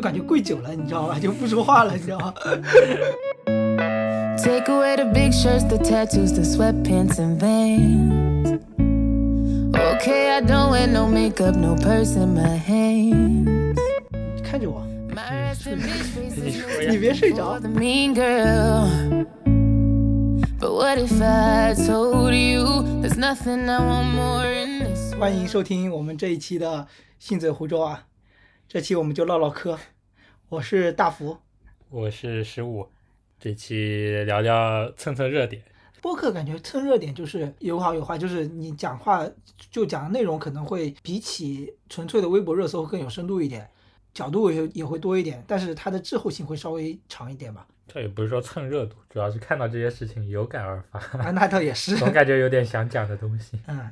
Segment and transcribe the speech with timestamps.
[0.00, 1.18] 就感觉跪久了，你知道吧？
[1.20, 2.32] 就不说话了，你知道吗
[4.42, 8.58] ？Take away the big shirts, the tattoos, the sweatpants, and vans.
[9.74, 13.78] Okay, I don't wear no makeup, no purse in my hands.
[14.42, 14.82] 看着我
[16.88, 18.88] 你别睡着 the mean girl.
[20.58, 22.64] But what if I told you
[23.02, 26.68] there's nothing I want more in this 欢迎收听我们这一期的
[27.18, 28.04] 《信嘴湖州》啊，
[28.72, 29.76] 这期我们就唠唠嗑。
[30.48, 31.36] 我是大福，
[31.88, 32.88] 我是十五，
[33.36, 35.60] 这期聊聊蹭蹭热点。
[36.00, 39.28] 播客感觉蹭热点就是有好有坏，就是你讲话
[39.72, 43.68] 就讲的内容可能会比起纯粹的微博热搜更有深度一点，
[44.14, 47.66] 角度也也会多一点，但是它的滞后性会稍微长一点吧。
[47.88, 51.96] 这也不是说蹭热度，主要是看到这些事情有感而发，啊，那倒也是。
[51.98, 53.60] 总感觉有点想讲的东西。
[53.66, 53.90] 嗯，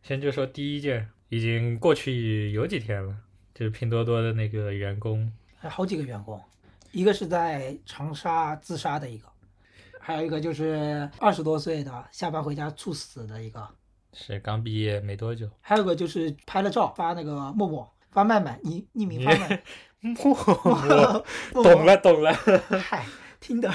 [0.00, 3.14] 先就说第一件，已经过去有几天了，
[3.58, 6.40] 就是拼多多的那个员工，还有好几个员工，
[6.92, 9.26] 一个是在长沙自杀的一个，
[9.98, 13.68] 还有一个就是二十多岁的下班回家猝死的一个，
[14.12, 15.50] 是刚毕业没多久。
[15.60, 19.60] 还有个就是拍了照发那个陌陌发麦麦匿匿名发麦
[19.98, 22.32] 陌陌懂了懂了。
[22.78, 23.04] 嗨，
[23.40, 23.70] 听的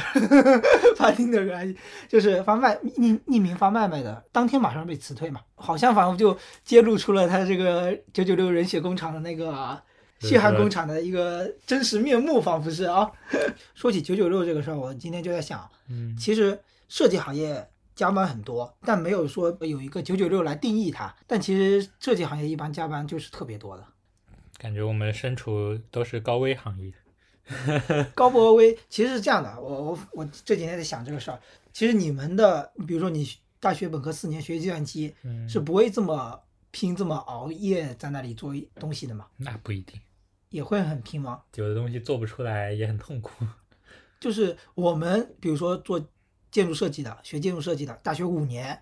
[0.95, 1.75] 发听的人
[2.07, 9.81] 就是发卖匿匿名发卖卖的，当天马上被辞退嘛，好像仿佛就揭露出了他这个九九六人血工厂的那个
[10.19, 13.11] 血汗工厂的一个真实面目，仿佛是啊。
[13.73, 23.85] 说起九九六这个事儿，我今天就在想，嗯，其实设计行业加班很多，但没有说有一个九九六来定义它，但其实设计行业一般加班就是特别多的。
[24.57, 26.93] 感觉我们身处都是高危行业。
[28.15, 31.39] 高博威其实是这样的，我我我这几天在想这个事儿。
[31.71, 33.27] 其实你们的，比如说你
[33.59, 36.39] 大学本科四年学计算机，嗯，是不会这么
[36.71, 39.27] 拼、这么熬夜在那里做东西的嘛？
[39.37, 39.99] 那不一定，
[40.49, 41.41] 也会很拼吗？
[41.55, 43.45] 有的东西做不出来也很痛苦。
[44.19, 45.99] 就是我们比如说做
[46.49, 48.81] 建筑设计的，学建筑设计的，大学五年，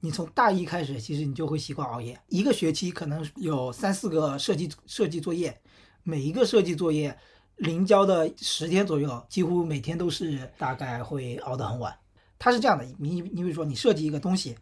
[0.00, 5.60] 你从大一开始，其实你就会习惯熬夜，一个学期可能有三四个设计设计作业，
[6.04, 7.18] 每一个设计作业
[7.58, 11.94] 临交的十天左右，几乎每天都是大概会熬得很晚。
[12.38, 14.56] 它是这样的，你你比如说你设计一个东西，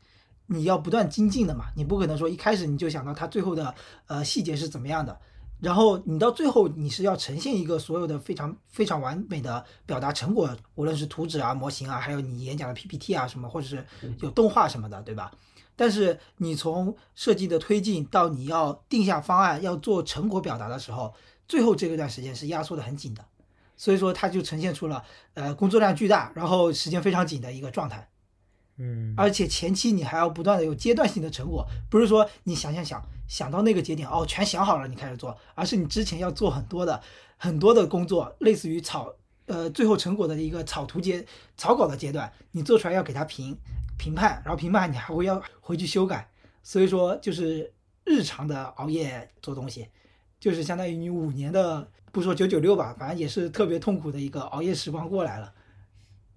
[0.47, 3.75] 你要不断精进的嘛，你不可能说一开始你就想到它最后的
[4.07, 5.19] 呃细节是怎么样的，
[5.61, 13.85] 然后你到最后你是要呈现一个所有的非常非常完美的表达成果，无论是图纸啊、模型啊，还有你演讲的 PPT 啊什么，或者是
[14.21, 15.31] 有动画什么的，对吧？
[15.79, 21.13] 但是你从设计的推进到你要定下方案、要做成果表达的时候，
[21.49, 23.25] 最后这一段时间是压缩的很紧的，
[23.77, 28.09] 所以说它就呈现出了呃工作量巨大，然后时间非常紧的一个状态。
[28.79, 37.03] 嗯，而且前期你还要不断的有阶段性的成果，不是说你想想想想到那个节点哦，全想好了你开始做，而是你之前要做很多的
[37.39, 39.15] 很多的工作，类似于草
[39.47, 41.25] 呃最后成果的一个草图阶
[41.57, 43.57] 草稿的阶段，你做出来要给它评
[43.97, 46.29] 评判，然后评判你还会要回去修改，
[46.63, 47.73] 所以说就是
[48.05, 49.89] 日常的熬夜做东西，
[50.39, 55.53] 就是相当于你五年的不说九九六吧，反正也是特别痛苦的一个熬夜时光过来了。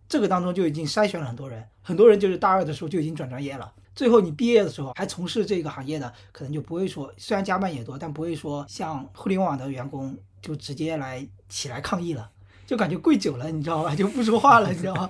[0.07, 12.31] 这个当中就已经筛选了很多人，很多人就是大二的时候就已经转专业了，最后你毕业的时候还从事这个行业的，可能就不会说，虽然加班也多，但不会说像互联网的员工就直接来起来抗议了，
[12.65, 13.93] 就感觉跪久了，你知道吧？
[13.95, 15.09] 就不说话了，你知道吗？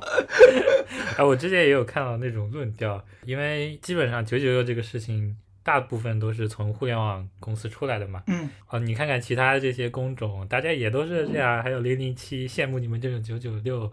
[1.17, 5.37] 啊， 我之前也有看到那种论调，因为基本上九九六这个事情，
[5.69, 8.23] 大部分都是从互联网公司出来的嘛。
[8.25, 13.91] 嗯，哦，你看看其他这些工种，大家也都是这样，还有零零七，羡慕你们这种九九六，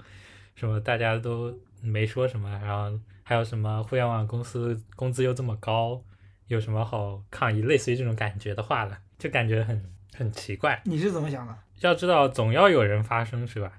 [0.54, 6.03] 什么大家都没说什么，然后还有什么互联网公司工资又这么高，
[6.47, 7.60] 有什么好抗议？
[7.60, 10.81] 类似于这种感觉的话了，就感觉很很奇怪。
[10.87, 11.54] 你是怎么想的？
[11.82, 13.70] 要知道，总要有人发声，是吧？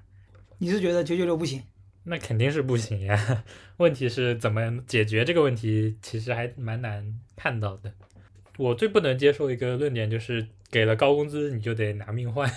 [0.58, 1.60] 你是觉得九九六不行？
[2.08, 3.44] 那肯定是不行呀。
[3.76, 7.92] 问题是怎么解决这个问题，其实还蛮难看到的。
[8.56, 12.50] 我最不能接受一个论点就是，给了高工资你就得拿命换。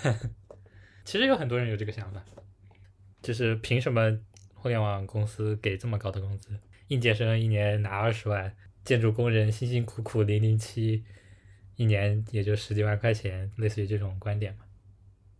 [1.03, 2.23] 其实有很多人有这个想法，
[3.21, 4.17] 就是凭什么
[4.53, 6.57] 互联网公司给这么高的工资？
[6.87, 11.03] 应届生一年拿二十万，建筑工人辛辛苦苦零零七，
[11.75, 14.65] 一年也就十几万块钱，类似于这种观点嘛。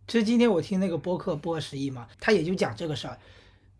[0.06, 3.18] 其实今天我听那个播客播十一嘛，他也就讲这个事儿。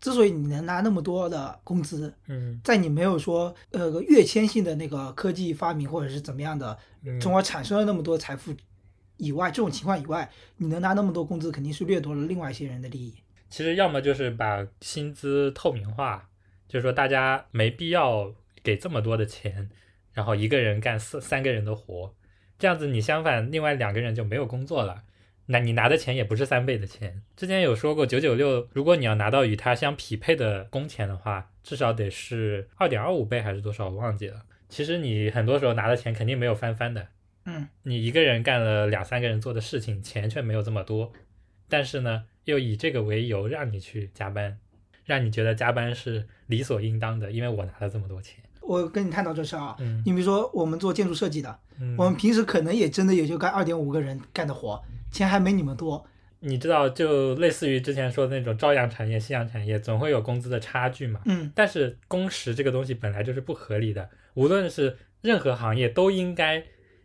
[0.03, 7.17] 之所以你能拿那么多的工资，嗯，在你没有说呃个跃迁性的那个科技发明或者是怎么样的，嗯。
[7.21, 8.53] 从而产生了那么多财富
[9.15, 13.15] 以外，这种情况以外，你能拿那么多工资，肯定是掠夺了另外一些人的利益。
[13.49, 16.27] 其实要么就是把薪资透明化，
[16.67, 19.69] 就是说大家没必要给这么多的钱，
[20.11, 22.13] 然后一个人干四三个人的活，
[22.59, 25.03] 这样子你相反另外两个人就没有工作了，
[25.45, 27.21] 那你拿的钱也不是三倍的钱。
[27.35, 34.43] 之前有说过，九九六如果你要拿到与它相匹配的工钱的话，至少得是二点二五倍还是多少，我忘记了。
[34.69, 37.07] 其实你很多时候拿的钱肯定没有翻番的，
[37.45, 41.11] 嗯，你一个人干了两三个人做的事情，钱却没有这么多。
[41.69, 44.57] 但是呢，又以这个为由让你去加班，
[45.05, 48.43] 让你觉得加班是理所应当的，因为我拿了这么多钱。
[48.65, 54.81] 我跟你探讨这事儿啊，嗯你比如说我们做建筑设计的，嗯我们平时可能也真的也就干二点五个人干的活，
[55.11, 56.05] 钱还没你们多。
[56.45, 61.21] 你知道，就类似于之前说的那种朝阳产业、夕阳产业，总会有工资的差距嘛。
[61.23, 66.61] 嗯，但是工时这个东西本来就是不合理的，无论是任何行业都应该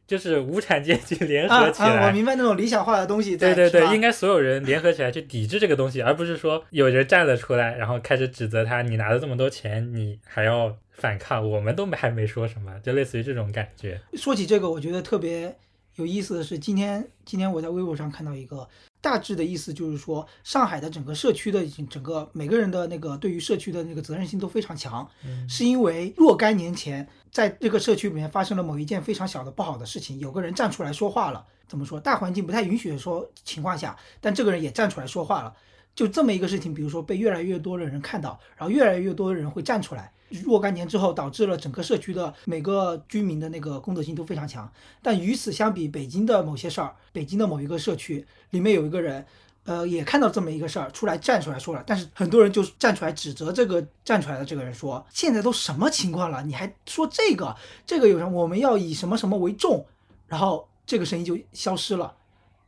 [0.09, 1.89] 就是无产阶级联啊合起来。
[1.91, 3.37] 啊，我明白那种理想化的东西。
[3.37, 14.01] 对对对，应该所有人联合起来去抵制这个东西，而不是说有人站了出来，然后开始指责他，你拿了这么多钱，你还要反抗，我们都没还没说什么，就类似于这种感觉。
[14.15, 15.55] 说起这个，我觉得特别
[15.97, 18.67] 有意思的是，今天今天我在微博上看到一个
[19.01, 31.45] 大致的意思，就是说上海的整个社区的整个每个人的那个对于社区的那个责任心都非常强，嗯是因为若干年前在这个社区里面发生了某一件非常小的不好的事情，有个人站出来说话了。
[31.69, 32.01] 怎么说？
[32.01, 35.55] 大环境不太允许的说情况下，但这个人也站出来说话了。
[35.95, 40.11] 就这么一个事情，比如说被越来越多的人看到，然后越来越多的人会站出来。
[40.31, 44.71] 若干年之后，导致了整个社区的每个居民的那个公德心都非常强。
[45.03, 49.25] 但与此相比，北京的某些事儿，北京的某一个社区里面有一个人，
[49.65, 58.31] 呃，也看到这么一个事儿，出来站出来说了，但是很多人就站出来指责这个站出来的这个人说，现在都什么情况了，你还说这个，这个有什么？
[58.31, 59.87] 我们要以什么什么为重，
[60.27, 62.15] 然后这个声音就消失了。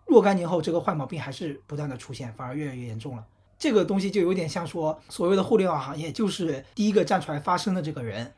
[0.06, 3.24] 若干年后，这个坏毛病还是不断的出现，反而越来越严重了。
[3.60, 8.32] 这个东西就有点像说，所谓的互联网行业就是第一个站出来发声的这个人。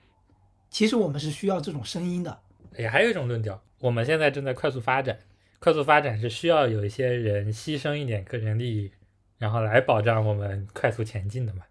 [0.69, 2.41] 其实我们是需要这种声音的。
[2.77, 5.21] 也还有一种论调，我们现在正在快速发展，
[5.61, 8.91] 快速发展是需要有一些人牺牲一点个人利益，
[9.39, 11.63] 然后来保障我们快速前进的嘛。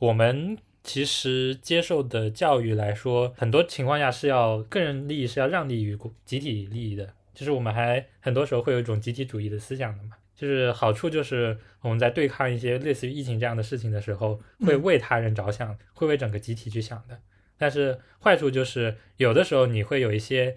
[0.00, 10.16] 我们其实接受的教育来说，很多情况下是要个人利益是要让利于集体利益的，就是我们还很多时候会有一种集体主义的思想的嘛。
[10.38, 17.18] 就是好处就是我们在对抗一些类似于疫情这样的事情的时候，会嗯为他人着想，会为整个集体去想的。
[17.56, 20.54] 但是坏处就是有的时候你会有一些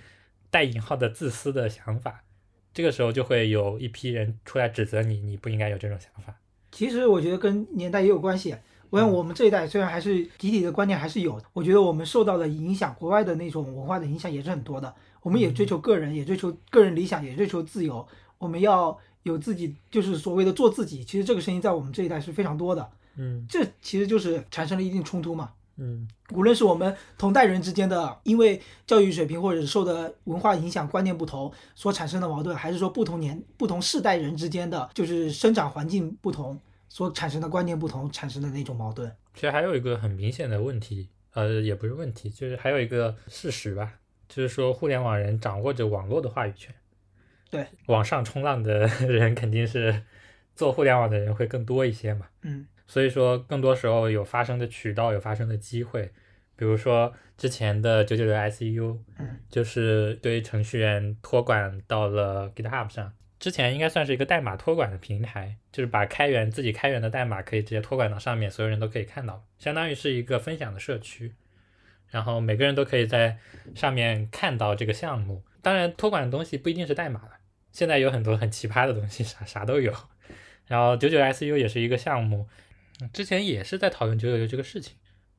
[0.51, 2.23] 带引号的自私的想法，
[2.71, 6.35] 这个时候就会有一批人出来指责你，你不应该有这种想法。
[6.71, 8.55] 其实我觉得跟年代也有关系。
[8.91, 14.93] 我想我们这一代虽然还是集体的观念还是有的，我觉得我们受到的影响，国外的那种文化的影响也是很多的。
[15.21, 18.05] 我们也追求个人，也追求个人理想，也追求自由。
[18.37, 21.03] 我们要有自己，就是所谓的做自己。
[21.03, 22.89] 其实这个声音在我们这一代是非常多的。
[23.17, 25.51] 嗯这其实就是产生了一定冲突嘛。
[25.77, 39.11] 嗯无论是我们同代人之间的，因为教育水平或者受的文化影响、观念不同所产生的矛盾，还是说不同年、不同世代人之间的，就是生长环境不同所产生的观念不同产生的那种矛盾。
[39.33, 43.93] 其实还有一个很明显的问题，呃，也不是问题，就是还有一个事实吧，
[44.29, 46.73] 就是说互联网人掌握着网络的话语权。
[47.51, 50.01] 对，网上冲浪的人肯定是
[50.55, 52.25] 做互联网的人会更多一些嘛。
[52.41, 56.11] 嗯所以说，更多时候有发生的渠道，有发生的机会，
[56.57, 63.13] 比如说之前的九九六 ICU，嗯，就是对于程序员托管到了 GitHub 上。
[63.39, 71.33] 之前应该算是一个代码托管的平台，就是把开源自己开源的代码可以直接托管到上面，所有人都可以看到，相当于是一个分享的社区。
[72.09, 73.37] 然后每个人都可以在
[73.73, 75.41] 上面看到这个项目。
[75.61, 77.31] 当然，托管的东西不一定是代码了，
[77.71, 79.93] 现在有很多很奇葩的东西， 啥啥都有。
[80.67, 82.47] 然后九九 ICU 也是一个项目，
[83.01, 84.95] 嗯之前也是在讨论九九六这个事情，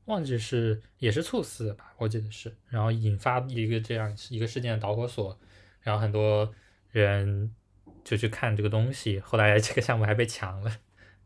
[0.06, 5.38] 忘记是也是猝死的吧，我记得是，然后引发一个这样一个事件的导火索，
[5.80, 6.52] 然后很多
[6.90, 7.54] 人
[8.04, 10.76] 就去看这个东西，后来这个项目还被抢了，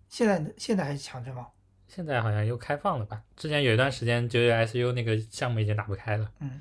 [0.08, 1.48] 现在现在还抢着吗？
[1.88, 3.22] 现在好像又开放了吧？
[3.36, 6.60] 之前有一段时间九九 ICU 那个项目已经打不开了，嗯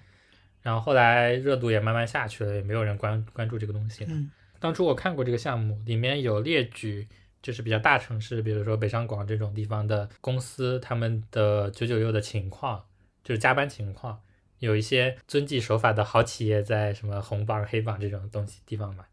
[0.65, 4.10] 然后后来热度也慢慢下去了，也没有人关关注这个东西了。
[4.12, 7.07] 嗯当初我看过这个项目，里面有列举，
[7.39, 12.84] 就是比较大城市，比如说北上广这种地方的公司，他们的九九六的情况，
[13.24, 14.19] 就是加班情况，
[14.57, 19.05] 有一些遵纪守法的好企业在什么红榜、黑榜这种东西地方嘛。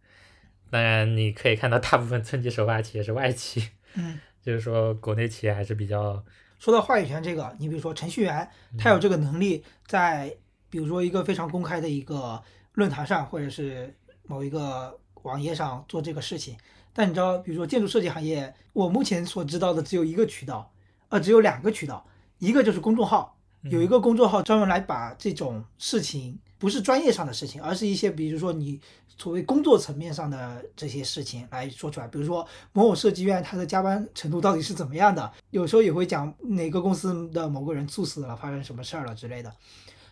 [0.71, 4.19] 当然，你可以看到大部分遵纪守法企业是外企，嗯。
[4.43, 6.25] 就是说国内企业还是比较
[6.59, 10.35] 说到话语权这个，你比如说程序员，他有这个能力，在
[10.73, 16.57] 比如说一个非常公开的一个论坛上，或者是某一个网页上做这个事情。
[16.95, 20.73] 但你知道，比如说建筑设计行业，我目前所知道的只有一个渠道，
[21.11, 22.07] 呃，只有两个渠道，
[22.39, 28.81] 一个就是公众号，有一个公众号专门来把这种事情，不是专业上的事情，而是一些比如说你
[29.19, 32.09] 所谓工作层面上的这些事情来说出来。
[32.09, 39.55] 比如说某某设计院它的加班程度到底是怎么样的，有时候也会讲哪个公司的某个人猝死了，发生什么事儿了之类的。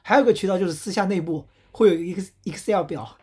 [0.03, 3.17] 还有个渠道就是私下内部会有一个 Excel 表，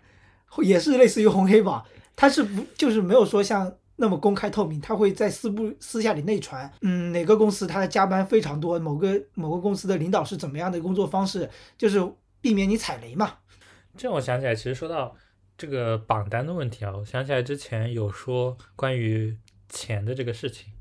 [0.64, 12.00] 也是类似于红黑榜，它是不就是没有说像那么公开透明，它会在私部私下里内传，嗯，哪个公司它的加班非常多，某个某个公司的领导是怎么样的工作方式，就是
[12.40, 13.38] 避免你踩雷嘛。
[13.96, 15.16] 这让我想起来，其实说到
[15.58, 19.36] 这个榜单的问题啊，我想起来之前有说关于
[19.68, 20.72] 钱的这个事情，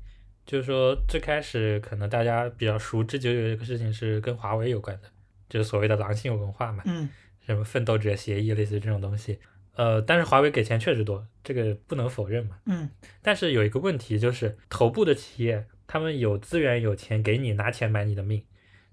[0.45, 5.09] 就是说最开始可能大家比较熟知九九这个事情是跟华为有关的，
[5.49, 7.09] 就是所谓的狼性文化嘛，嗯
[7.45, 9.39] 什么奋斗者协议类似于这种东西。
[9.75, 12.57] 呃，但是华为给钱确实多，这个不能否认嘛。
[12.65, 12.89] 嗯
[13.21, 18.43] 但是有一个问题就是，头部的企业他们有资源有钱给你拿钱买你的命，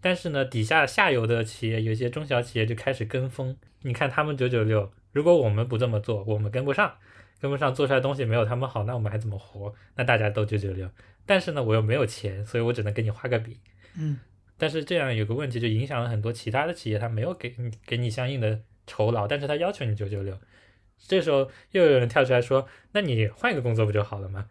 [0.00, 3.56] 但是呢，底下下游的企业有一些中小企业就开始跟风。
[3.80, 6.94] 你看他们九九六，如果我们不这么做，我们跟不上，
[7.40, 9.74] 跟不上做出来的东西没有他们好，那我们还怎么活？
[9.96, 10.88] 那大家都九九六，
[11.24, 13.56] 但是呢，我又没有钱，所以我只能给你画个饼。
[13.96, 14.18] 嗯
[14.56, 20.38] 但是这样有个问题，就影响了很多其他的企业，他没有给你给你相应的酬劳，但是他要求你九九六。
[21.06, 24.46] 这时候又有人跳出来说：“那你换一个工作不就好了吗？”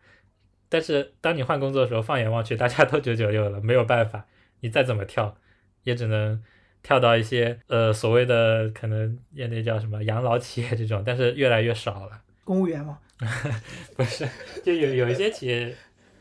[0.70, 4.28] 但是当你换工作的时候，放眼望去，大家都九九六了，没有办法，
[4.60, 5.38] 你再怎么跳，
[5.84, 6.44] 也只能
[6.82, 12.22] 跳到一些呃所谓的可能业内叫什么养老企业这种，但是越来越少了。
[12.44, 13.00] 公务员吗，
[13.96, 14.28] 不是，
[14.64, 15.74] 就有有一些企业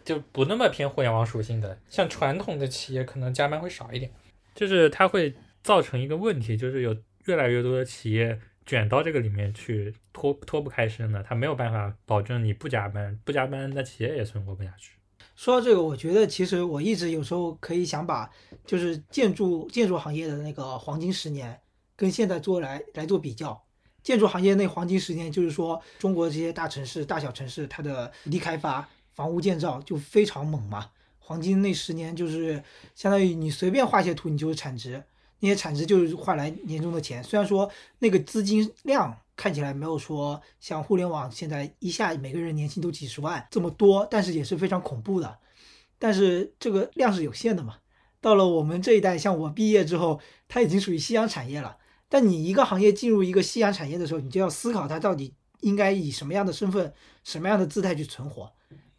[0.04, 4.10] 就不那么偏互联网属性的，像传统的企业可能加班会少一点，
[4.54, 14.92] 就是它会造成一个问题，就是有越来越多的企业卷到这个里面去，脱脱不开身了，它没有办法保证你不加班，不加班那企业也存活不下去。
[15.34, 18.30] 说到这个，我觉得其实我一直有时候可以想把
[18.66, 21.58] 就是建筑建筑行业的那个黄金十年
[21.96, 23.60] 跟现在做来来做比较。
[24.02, 30.90] 建筑行业那黄金十年，就是说中国这些大城市、大小城市，它的土地开发、房屋建造就非常猛嘛。
[31.18, 32.62] 黄金那十年就是
[32.94, 35.02] 相当于你随便画些图，你就是产值，
[35.38, 37.22] 那些产值就是换来年终的钱。
[37.22, 45.38] 虽然说那个资金量看起来没有说像互联网现在一下每个人年薪都几十万这么多，但是也是非常恐怖的。
[45.98, 47.76] 但是这个量是有限的嘛。
[48.20, 51.78] 到了我们这一代，像我毕业之后，它已经属于夕阳产业了。
[52.08, 56.92] 但你一个行业进入一个夕阳产业的时候，你就要思考它到底应该以什么样的身份、
[57.24, 58.52] 什么样的姿态去存活。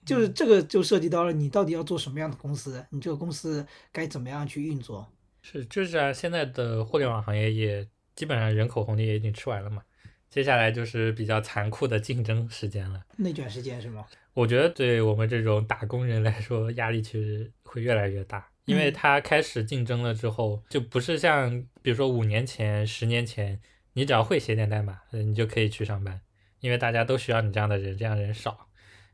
[0.06, 5.08] 就是这个就涉及到了你到底要做什么样的公司，你这个公司该怎么样去运作。
[5.42, 9.84] 是，就是啊，现在的互联网行业也基本上人口红利也已经吃完了嘛，
[10.30, 13.02] 接下来就是比较残酷的竞争时间了。
[13.18, 14.06] 内卷时间是吗？
[14.34, 23.60] 我觉得对我们这种打工人来说，压力其实会越来越大，因为嗯他开始竞争了之后，就不是像比如说五年前、十年前，
[23.94, 26.20] 你只要会写点代码，呃你就可以去上班，
[26.62, 28.70] 因为大家都需要你这样的人，这样人少。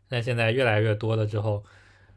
[0.09, 1.63] 但现在越来越多了之后，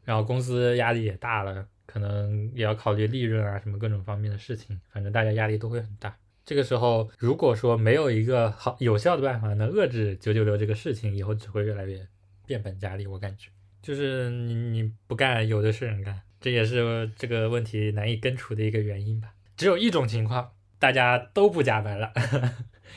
[0.04, 6.16] 然后公司压力也大了，可能也要考虑利润啊，什么各种方面的事情，反正大家压力都会很大。
[6.44, 12.04] 这个时候，如果说没有一个好有效的办法能遏制九九六这个事情，以后只会越来越
[12.44, 13.06] 变本加厉。
[13.06, 13.49] 我感觉，
[13.80, 19.32] 就是你你不干，有的是人干，这也是这个问题难以根除的一个原因吧。
[19.56, 22.12] 只有一种情况，大家都不加班了，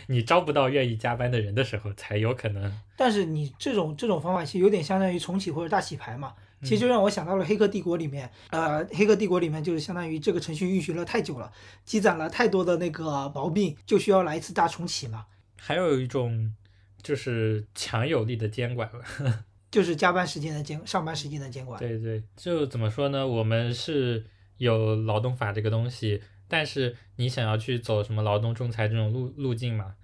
[0.08, 2.72] 你招不到愿意加班的人的时候，才有可能。
[2.96, 6.34] 但是你这种这种方法其实有点相当于重启或者大洗牌嘛。
[6.62, 11.52] 其实就让我想到了《黑客帝国》里面，呃，《黑客帝国》里面就是相当于这个程序运行了太久了，
[11.84, 15.28] 积攒了太多的那个毛病，就需要来一次大重启嘛。
[15.58, 16.56] 还有一种
[17.04, 19.44] 就是强有力的监管了。
[19.70, 21.78] 就是加班时间的监，上班时间的监管。
[21.78, 23.28] 对对，就怎么说呢？
[23.28, 24.26] 我们是
[24.58, 26.24] 有劳动法这个东西，
[26.56, 29.96] 但是你想要去走什么劳动仲裁这种路路径嘛，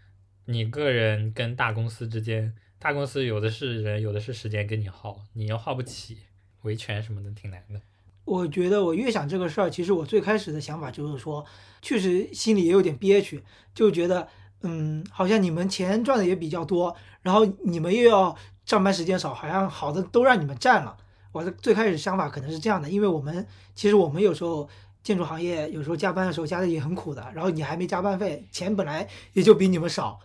[0.43, 6.17] 你个人跟大公司之间，大公司有的是人，有的是时间跟你耗，你又耗不起，
[6.63, 7.79] 维权什么的挺难的。
[8.25, 11.45] 我觉得我越想这个事儿，其实我最开始的想法就是说，
[11.81, 13.41] 确实心里也有点憋屈，
[13.73, 14.27] 就觉得，
[14.63, 20.97] 嗯，好像你们钱赚的也比较多，然后你们又要上班时间少，好像好的都让你们占了。
[21.31, 24.69] 我的最开始想法可能是这样的，因为我们其实我们有时候
[25.03, 30.19] 建筑行业有时候加班的时候加的也很苦的，然后你还没加班费，钱本来也就比你们少。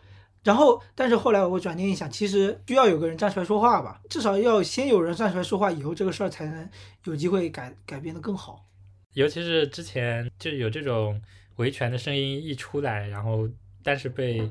[0.44, 6.70] 然后，但是后来我转念一想，其实需要有个人站出来说话吧，至少要先有人站出来说话，以后这个事儿才能
[7.02, 8.64] 有机会改改变的更好。
[9.14, 11.20] 尤其是之前就有这种
[11.56, 13.48] 维权的声音一出来，然后
[13.82, 14.48] 但是被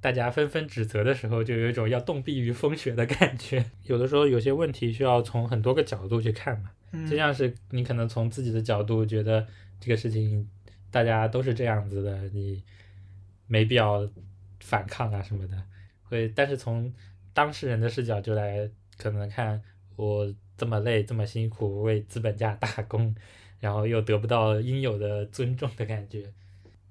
[0.00, 3.64] 大家纷纷指责的时候，就有一种要冻毙于风雪的感觉。
[3.82, 9.44] 有的时候有些问题需要从很多个角度去看嘛，嗯，就像是你可能从自己的角度觉得
[9.82, 10.48] 这个事情
[10.92, 12.62] 大家都是这样子的，你
[13.48, 14.08] 没必要
[14.60, 15.60] 反抗啊什么的。
[16.04, 16.94] 会，但是从
[17.34, 19.60] 当事人的视角就来可能看
[19.96, 23.12] 我这么累这么辛苦为资本家打工，
[23.58, 26.32] 然后又得不到应有的尊重的感觉。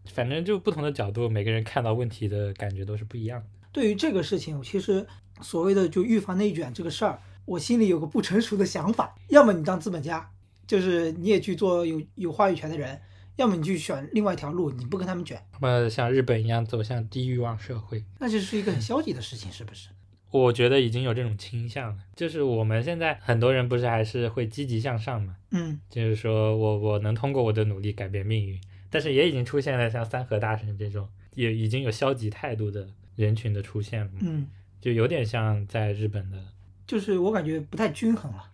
[0.08, 3.48] 反正就不同的角度，每个人看到问题的感觉都是不一样的。
[3.72, 5.08] 对于这个事情，其实
[5.42, 10.30] 所谓的就预防内卷这个事儿，我心里有个不成熟的想法：要么你当资本家，
[10.72, 12.96] 就是你也去做有有话语权的人；
[13.36, 19.90] 要么你去选另外一条路，你不跟他们卷，那么像日本一样走向低欲望社会，那就是一个很消极的事情，是不是？
[20.32, 21.98] 我觉得已经有这种倾向了。
[22.16, 28.58] 就是我们现在很多人不是还是会积极向上嘛，嗯，就是说我我能通过我的努力改变命运，
[28.90, 32.88] 但是也已经出现了像三和大神这种也已经有消极态度的
[33.18, 34.48] 人群的出现了，嗯，
[34.80, 36.42] 就有点像在日本的，
[36.88, 38.51] 就是我感觉不太均衡了。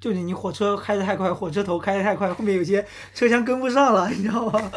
[0.00, 4.72] 就是你火车开得太快，火车头开得太快，后面有些车厢跟不上了， 你知道吗？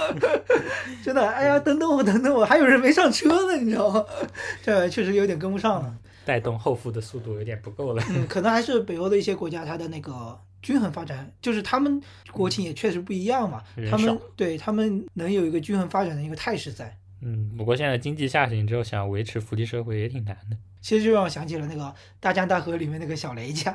[1.01, 4.05] 真的，哎呀，等等我，等等我，还有人没上车呢，你知道吗？
[4.61, 5.95] 这确实有点跟不上了。
[6.25, 8.03] 带动后富的速度有点不够了。
[8.09, 12.01] 嗯，可能还是北欧的一些国家，它的那个均衡发展，就是他们
[12.31, 16.97] 国情也确实不一样嘛，他们对他们能有一个均衡发展的一个态势在。
[17.21, 20.57] 嗯，不过现在经济下行之后，想维持福利社会也挺难的。
[20.81, 21.81] 其实就让我想起了那个
[22.19, 23.73] 《大江大河》里面那个小雷家，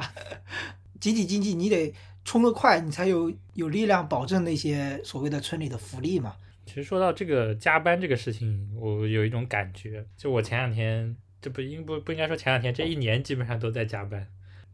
[1.00, 1.92] 集体经济你得
[2.24, 6.34] 冲得快，你才有有力量保证那些所谓的村里的福利嘛。
[6.66, 14.26] 其实说到这个加班这个事情，我有一种感觉，就我前两天，这不应不不应该说前两天，这一年基本上都在加班，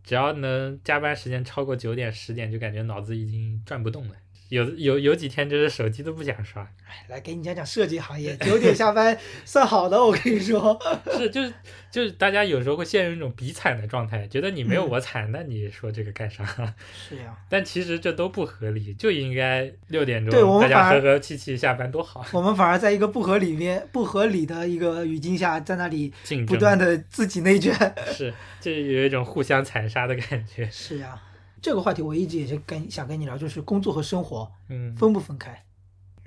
[0.03, 4.17] 只要能加班时间超过九点十点，就感觉脑子已经转不动了。
[4.49, 10.79] 有有有几天就是手机都不想刷，哎，来给你讲讲设计行业， 九点下班算好的，我跟你说。
[11.17, 11.53] 是就是
[11.91, 16.45] 就是大家有时候会陷入一种比惨的状态，觉得你没有嗯我惨，那你说这个干啥？
[16.93, 26.13] 是呀，但其实这都不合理，就应该六点钟大家和和气气下班多好，我们反而在一个不合理面、不合理的一个语境下，在那里
[26.47, 27.75] 不断的自己内卷。
[28.13, 30.69] 是就有一种互相残杀的感觉。
[30.71, 31.21] 是呀，
[31.65, 35.65] 这个话题我一直也是跟想跟你聊，就是工作和生活嗯，分不分开？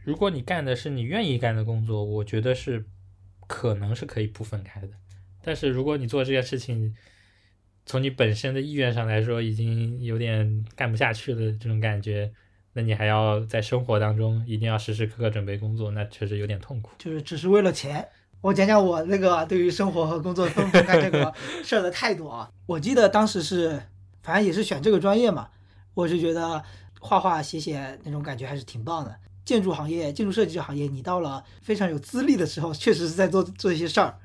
[0.04, 2.84] 如果你干的是你愿意干的工作，我觉得是
[3.46, 4.90] 可能是可以不分开的。
[5.44, 6.96] 但是如果你做这件事情，
[7.86, 12.34] 从你本身的意愿上来说，已经有点干不下去了这种感觉，
[12.74, 16.90] 那你还要在生活当中一定要时时刻刻准备工作，那确实有点痛苦。
[16.98, 18.08] 就是只是为了钱。
[18.42, 21.32] 我讲讲我那个对于生活和工作分不分开这个
[21.64, 22.50] 事儿的态度啊。
[22.66, 23.80] 我记得当时是，
[24.28, 25.48] 反正也是选这个专业嘛，
[25.94, 26.62] 我是觉得
[27.00, 29.16] 画画写写那种感觉还是挺棒的。
[29.46, 34.18] 建筑行业、建筑设计这行业，你到了非常有资历的时候，确实是在做做一些事儿，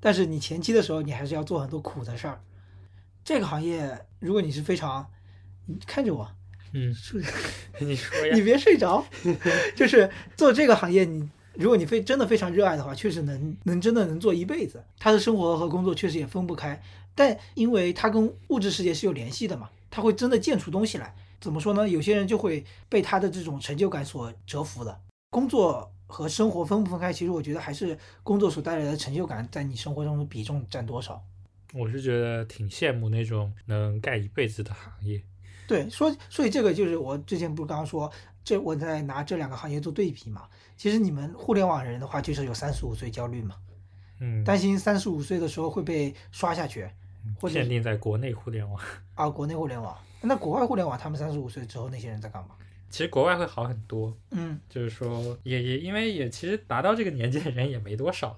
[0.00, 2.40] 但是你前期的时候，你还是要做很多苦的事儿。
[3.22, 5.06] 这个行业，如果你是非常，
[5.66, 6.26] 你看着我，
[6.72, 7.22] 嗯，是
[7.80, 9.04] 你说呀你，别睡着，
[9.76, 14.82] 就是做这个行业，你如果你非真的非常热爱的话，确实能能真的能做一辈子。
[14.98, 16.82] 他的生活和工作确实也分不开，
[17.14, 21.14] 但因为它跟物质世界是有联系的嘛，它会真的建出东西来。
[21.40, 21.86] 怎么说呢？
[21.88, 24.98] 有些人就会被他的这种成就感所折服的。
[25.30, 31.22] 工作和生活分不分开，其实我觉得还是工作所带来的成就感在你生活中的比重占多少。
[31.74, 35.22] 我是觉得挺羡慕那种能干一辈子的行业。
[35.66, 38.10] 对，说所以这个就是我之前不是刚刚说，
[38.44, 40.48] 这我在拿这两个行业做对比嘛。
[40.76, 43.56] 其实你们互联网人的话，就是有三十五岁焦虑嘛，
[44.20, 46.88] 嗯，担心三十五岁的时候会被刷下去，
[47.40, 48.80] 或者限定在国内互联网，
[49.14, 49.96] 啊国内互联网。
[50.22, 52.54] 那国外互联网，他们三十五岁之后那些人在干嘛？
[52.88, 54.16] 其实国外会好很多。
[54.30, 58.36] 嗯，就是说，也也因为也其实达到这个年纪的人也没多少了，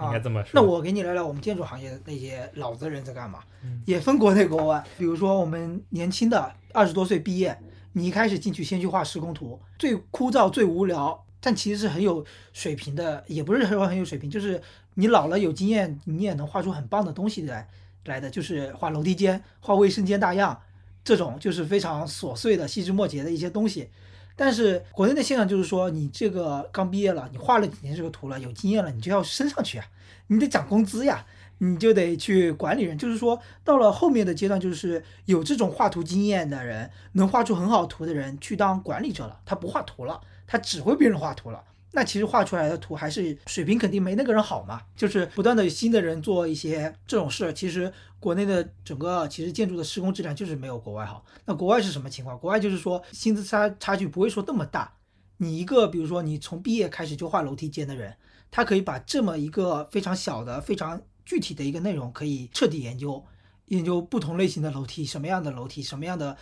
[0.00, 0.50] 应啊该这么说。
[0.54, 4.84] 那我给你聊聊我们建筑行业的那些老子人在干嘛，嗯也分国内国外。
[4.98, 7.56] 比如说我们年轻的二十多岁毕业，
[7.92, 14.60] 你一开始进去先去画施工图，最枯燥、最无聊，但其实是很有水平的，也不是说很有水平，就是
[14.94, 17.68] 你老了有经验，你也能画出很棒的东西来
[18.04, 20.60] 来的，就是画楼梯间、画卫生间大样，
[21.04, 23.90] 这种就是非常琐碎的、细枝末节的一些东西。
[24.36, 29.84] 但是国内的现象就是说，你这个刚毕业了，你画了几年这个图了，有经验了，你就要升上去啊，
[30.28, 31.26] 你得涨工资呀，
[31.58, 32.96] 你就得去管理人。
[32.96, 41.62] 就是说，到了后面的阶段，就是有这种画图经验的人，能画出很好图的人去当管理者了，他不画图了，他指挥别人画图了。
[41.92, 51.24] 那其实画出来的图还是水平肯定没那个人好嘛，就是不断的新的人做一些这种事，其实国内的整个其实建筑的施工质量就是没有国外好。
[51.44, 52.38] 那国外是什么情况？
[52.38, 54.92] 国外就是说薪资差差距不会说那么大，
[55.38, 58.14] 你一个比如说你从毕业开始就画楼梯间的人，
[58.50, 63.24] 他可以把这么一个非常小的、非常具体的一个内容可以彻底研究，
[63.66, 66.36] 研究不同类型的楼梯，什么样的楼梯，什么样的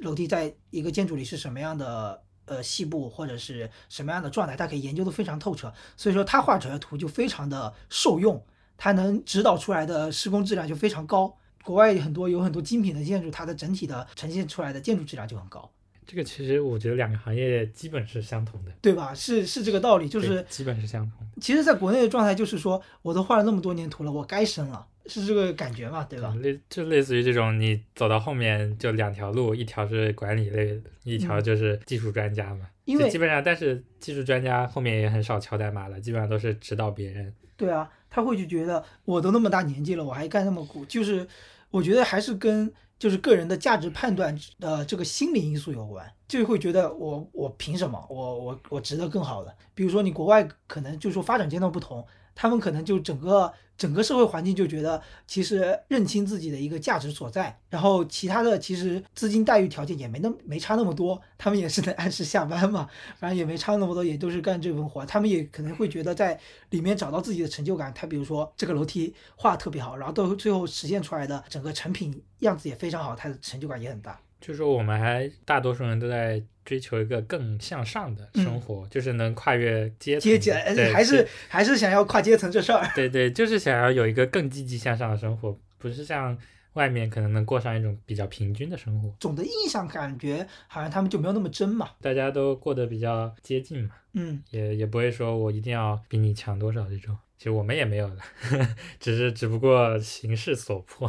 [0.00, 5.72] 楼梯在一个建筑里是什么样的呃细部或者是什么样的状态，它可以研究的非常透彻。
[5.96, 8.42] 所以说他画出来的图就非常的受用，
[8.76, 11.36] 它能指导出来的施工质量就非常高。
[11.62, 15.70] 国外很多有很多精品的建筑，它的整体的呈现出来的建筑质量就很高，
[16.06, 19.12] 这个其实我觉得两个行业基本是相同的，对吧？
[19.12, 21.40] 是是这个道理，就是基本是相同的。
[21.42, 26.34] 其实在国内的状态就是说，我都画了那么多年图了，我该升了，是这个感觉嘛，对吧？
[26.40, 32.66] 类就类似于这种，你走到后面就两条路，一条是管理类，一条嗯就是技术专家嘛。
[32.84, 37.34] 因为基本上，但是技术专家后面也很少敲代码了，基本上都是指导别人。
[37.56, 41.26] 对啊，他会就觉得我都那么大年纪了，我还干那么苦，就是
[41.70, 49.54] 我觉得还是跟就是个人的价值判断的这个心理因素有关，就会觉得我我凭什么，我我我值得更好的。
[49.74, 52.06] 比如说你国外可能就说发展阶段不同，
[52.40, 66.38] 他们可能就整个整个社会环境就觉得其实认清自己的一个价值所在，然后其他的其实资金待遇条件也没那没差那么多，他们也是能按时下班嘛，反正也没差那么多，也都是干这份活，他们也可能会觉得在
[66.70, 67.92] 里面找到自己的成就感。
[67.92, 74.20] 他比如说这个楼梯画特别好，然后到最后实现出来的整个成品样子也非常好，他的成就感也很大。
[74.40, 82.88] 就是说，我们还大多数人都在追求一个更向上的生活，就是能跨越阶层阶级还是还是想要跨阶层这事儿。
[82.94, 86.36] 对对，就是想要有一个更积极向上的生活，不是像
[86.74, 91.90] 外面可能能过上一种比较平均的生活，总的印象感觉好像他们就没有那么真嘛。
[92.00, 97.16] 大家都过得比较接近嘛，嗯，也也不会说我一定要比你强多少这种。
[97.36, 98.18] 其实我们也没有的，
[98.98, 101.08] 只是只不过形势所迫，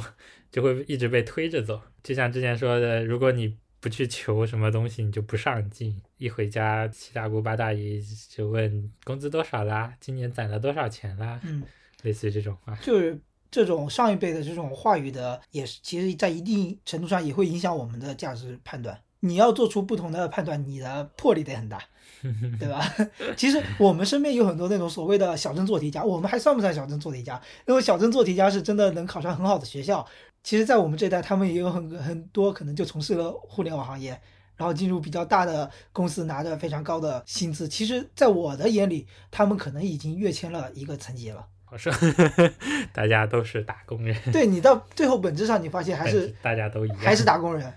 [0.51, 1.81] 就会一直被推着走。
[2.03, 6.01] 就像之前说的，如果你不去求什么东西，你就不上进。
[6.17, 11.63] 一回家，七大姑八大姨就问工资多少啦，今年攒了多少钱啦，嗯，
[12.03, 12.75] 类似于这种话。
[12.81, 13.17] 就是
[13.49, 18.99] 这种上一辈的这种话语的，也是其实在一定程度上也会影响我们的价值判断。
[19.21, 21.81] 你要做出不同的判断，你的魄力得很大，
[22.59, 22.81] 对吧？
[23.35, 27.41] 其实我们身边有很多那种所谓的小镇做题家，我们还算不算小镇做题家？
[27.67, 30.05] 因为小镇做题家是真的能考上很好的学校。
[30.43, 34.19] 其实，在我们这代，他们也有很很多可能就从事了互联网行业，
[34.55, 37.67] 然后进入比较大的公司，拿着非常高的薪资。
[37.67, 41.45] 其实，在我的眼里，他们可能已经跃迁了一个层级了。
[41.71, 41.93] 我说，
[42.91, 47.71] 大家都是打工人，对你到最后本质上，你发现还是大家都一样，还是打工人。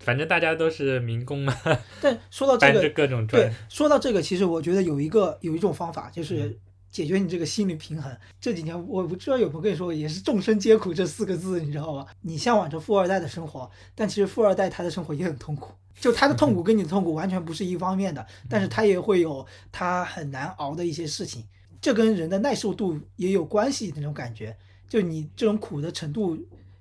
[0.00, 1.56] 反正大家都是民工嘛，
[2.02, 6.56] 但说到这个，各种对。，说到这个，其实我觉得有一个有一种方法，就是嗯
[6.96, 8.10] 解决你这个心理平衡。
[8.40, 12.06] 这几年我不知道有没有跟你说，也是众生皆苦这四个字，你知道吧？
[12.22, 21.44] 你向往着富二代的生活，但其实富二代他的生活也很痛苦，就他的痛苦跟你的痛苦完全不是一方面的，但是他也会有他很难熬的一些事情，
[21.82, 23.92] 这跟人的耐受度也有关系。
[23.94, 24.56] 那种感觉，
[24.88, 26.38] 就你这种苦的程度，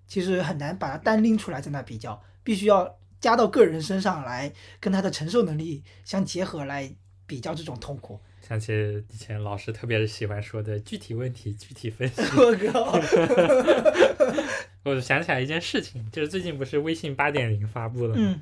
[0.07, 6.89] 其实很难把它单拎出来在那比较，必须要加到个人身上来，跟他的承受能力相结合来
[7.27, 8.17] 比较这种痛苦。
[8.47, 12.21] 想起以前老师特别喜欢说的具体问题具体分析。
[12.37, 12.99] 我靠！
[14.83, 18.21] 我想起来一件事情，就是最近不是微信八点零发布了吗？
[18.21, 18.41] 嗯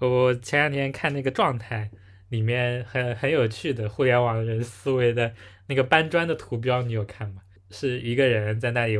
[0.00, 1.90] 我前两天看那个状态，
[2.28, 5.32] 里面很很有趣的互联网人思维的
[5.66, 7.42] 那个搬砖的图标，你有看吗？
[7.70, 8.96] 是一个人在那里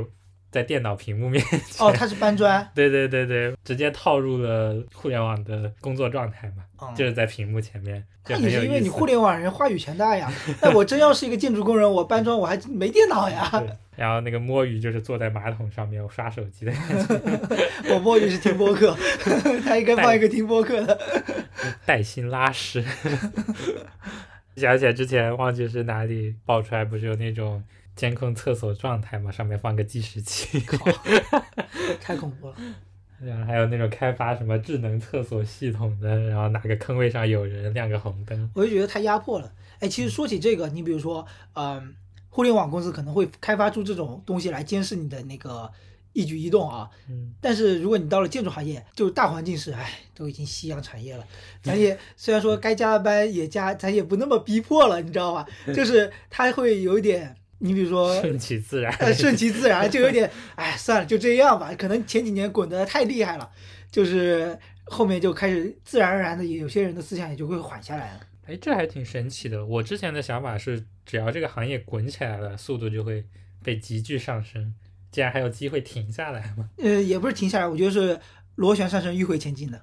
[0.50, 8.72] 在电脑屏幕面前，哦，他是搬砖， 对对对对，直接套入了互联网的工作状态嘛，嗯就是在屏幕前面，那也是因。
[8.72, 10.32] 为你互联网人话语权大呀。
[10.62, 13.50] 那我真要是一个建筑工人，我搬砖我还没电脑呀，
[13.96, 18.96] 然后那个摸鱼就是坐在马桶上面我刷手机的感觉，我摸鱼是听播客，
[19.64, 20.98] 他应该放一个听播客的。
[21.84, 22.84] 带薪拉屎。
[24.56, 27.62] 想起来之前忘记是哪里爆出来，不是有那种
[27.98, 30.64] 监控厕所状态嘛，上面放个计时器，
[32.00, 32.54] 太恐怖了。
[33.20, 39.52] 然后还有那种开发什么智能厕所系统的，然后哪个坑位上有人亮个红灯，我就觉得太压迫了。
[39.80, 41.96] 哎，其实说起这个，你比如说，嗯，
[42.28, 45.68] 互联网公司可能会开发出这种东西来监视你的那个
[46.12, 46.88] 一举一动啊。
[47.08, 51.24] 嗯，但是如果你到了建筑行业，就是大环境是，哎，都已经夕阳产业了，
[51.60, 55.44] 咱也虽然说该加的班也加，咱也不那么逼迫了，你知道吧？
[55.74, 58.92] 就是它会有一点，你比如说， 顺其自然。
[59.00, 61.74] 呃，顺其自然，就有点，哎，算了，就这样吧。
[61.76, 63.50] 可能前几年滚得太厉害了，
[63.90, 68.20] 就是后面就开始自然而然的，有些人的思想也就会缓下来了。
[68.46, 69.64] 哎，这还挺神奇的。
[69.64, 73.24] 我之前的想法是，只要这个行业滚起来了，速度就会
[73.62, 74.74] 被急剧上升。
[75.10, 76.68] 竟然还有机会停下来吗？
[76.76, 78.20] 呃，也不是停下来，我觉得是
[78.56, 79.82] 螺旋上升，迂回前进的。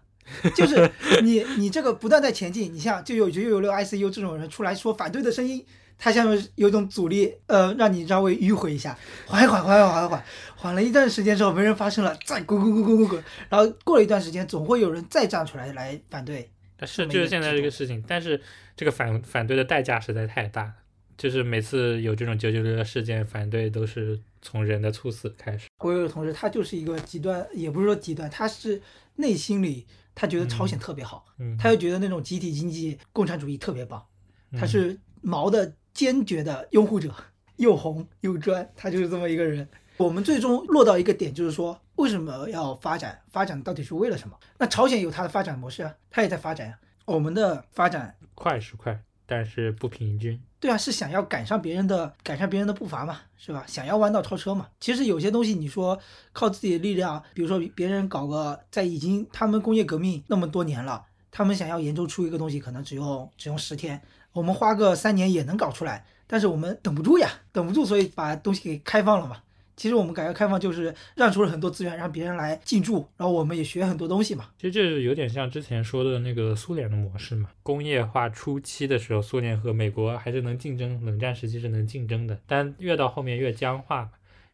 [0.55, 0.89] 就是
[1.21, 5.65] 你你这个不断在前进，你像就有就有六 ICU 这种人出来说反对的声音，
[5.97, 10.23] 他下面有一种阻力，呃，让你稍微迂回一下，缓一缓，缓一缓，缓一缓，
[10.55, 18.39] 缓了一段时间之后没人发声了，再滚滚滚滚滚滚，然后过了一段时间，总会有人再站出来来反对，但是就是现在这个事情，但是
[18.75, 20.73] 这个反反对的代价实在太大，
[21.17, 25.67] 就是每次有这种九九六的事件，反对都是从人的猝死开始。
[25.79, 28.81] 我有个同事，他就是一个极端，也不是说极端，他是
[29.15, 34.05] 内心里他觉得朝鲜特别好，嗯，他又觉得那种集体经济、共产主义特别棒，
[34.51, 34.67] 他嗯。
[34.67, 37.11] 是毛的坚决的拥护者，
[37.57, 39.67] 又红又专，他就是这么一个人。
[39.97, 43.19] 我们最终落到一个点，就是说为什么要发展？
[43.31, 44.37] 发展到底是为了什么？
[44.59, 46.77] 那朝鲜有它的发展模式啊，它也在发展啊。
[47.05, 50.37] 我们的发展，快是快，但是不平均。
[50.59, 53.63] 对啊，是想要赶上别人的，赶上别人的步伐嘛，是吧？
[53.67, 54.67] 想要弯道超车嘛。
[54.81, 55.97] 其实有些东西，你说
[56.33, 64.01] 靠自己的力量，比如说别人搞个，在已经他们工业革命那么多年了，他们想要研究出一个东西，可能只用只用十天，
[64.35, 69.37] 我们花个三年也能搞出来，但是我们等不住呀，等不住，所以把东西给开放了嘛。
[69.77, 74.49] 其实我们改革开放就是让出了很多资源，让别人来进驻，然后我们也学很多东西嘛。
[74.57, 77.49] 其实这有点像之前说的那个苏联的模式嘛。
[77.63, 84.09] 工业化初期的时候，苏联和美国还是能竞争，冷战时期是能竞争的，但越到后面越僵化，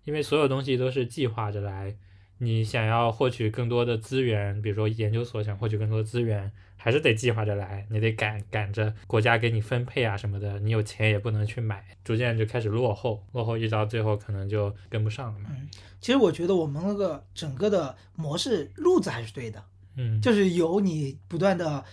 [0.06, 1.96] 因为所有东西都是计划着来。
[2.44, 15.52] 你想要获取更多的资源，比如说研究所想获取更多的资源，还是得计划着来，你得赶赶着国家给你分配啊什么的，你有钱也不能去买，逐渐就开始落后，落后一直到最后可能就跟不上了嘛。
[16.00, 19.64] 其实我觉得我们那个整个的模式路子还是对的，
[19.98, 21.86] 嗯，就是有你不断的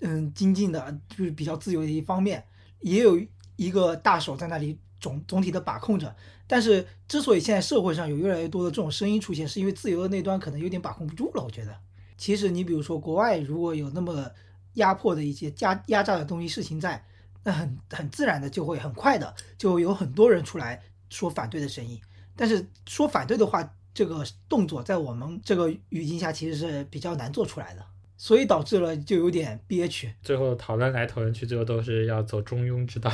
[0.00, 2.44] 嗯精进的，就是比较自由的一方面，
[2.78, 3.20] 也有
[3.56, 6.14] 一个大手在那里总总体的把控着。
[6.46, 11.42] 但是之所以现在社会上有越来越多的这种声音出现，是因为自由的那端可能有点把控不住了。
[11.42, 11.76] 我觉得，
[12.16, 14.30] 其实你比如说国外如果有那么
[14.74, 17.04] 压迫的一些压压榨的东西事情在，
[17.44, 22.00] 那很很自然的就会很快的就有很多人出来说反对的声音。
[22.34, 27.84] 但是说反对的话，这个动作在我们这个语境下其实是比较难做出来的，
[28.16, 30.14] 所以导致了就有点憋屈。
[30.22, 33.10] 最后讨论来讨论去，最后都是要走中庸之道，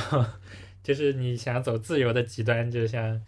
[0.85, 3.19] 就是你想走自由的极端，就像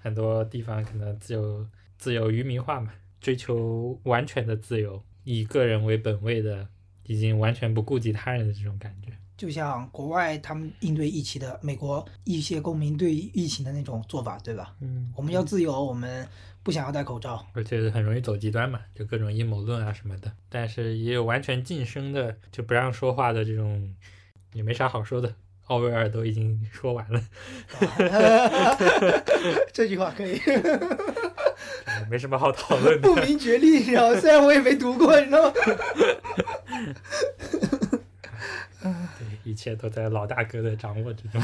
[0.00, 1.66] 很多地方可能自由
[1.98, 6.66] 自由渔民化嘛，追求完全的自由，以个人为本位的，
[7.04, 9.12] 已经完全不顾及他人的这种感觉。
[9.36, 14.74] 就像国外他们应对疫情的美国一些公民对疫情的那种做法，对吧？
[14.80, 16.26] 嗯，我们要自由，我们
[16.62, 17.46] 不想要戴口罩。
[17.52, 20.32] 而且很容易走极端嘛，就各种阴谋论啊什么的。
[20.48, 23.94] 但是也有完全晋升的，就不让说话的这种，
[24.54, 25.34] 也没啥好说的。
[25.66, 27.20] 奥威尔都已经说完了，
[29.72, 30.40] 这句话可以
[32.10, 33.16] 没什么好讨论的不。
[33.16, 34.14] 明觉厉，你知道？
[34.20, 35.54] 虽然我也没读过，你知道吗？
[39.18, 41.40] 对，一切都在老大哥的掌握之中。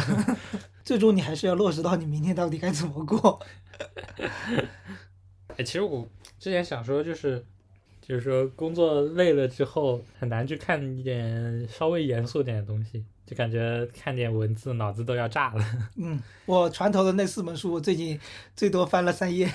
[0.84, 3.40] 最终你还是要落实到你明天到底该怎么过。
[5.56, 6.08] 哎，其实我
[6.38, 7.44] 之前想说，就是
[8.00, 15.64] 就是说工作累了之后，很难去看一点稍微严肃点的东西，就感觉看点文字脑子都要炸了。
[15.96, 18.20] 嗯，我船头的那四本书，我最近
[18.54, 19.50] 最多翻了三页。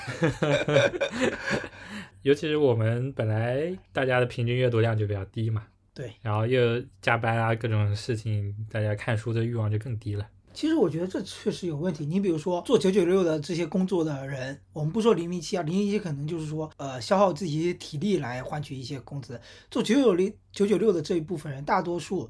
[2.23, 5.63] 尤其是我们本来大家的平均阅读量就比较低嘛，
[5.93, 10.27] 对，然后又加班啊各种事情，大家看书的欲望就更低了。
[10.53, 12.03] 其实我觉得这确实有问题。
[12.03, 19.39] 你比如说做九九六的这些工作的人，我们不说零零七啊，零零七可能就是说呃消耗自己体力来换取一些工资。
[19.69, 22.27] 做九九零九九六的这一部分人，大多数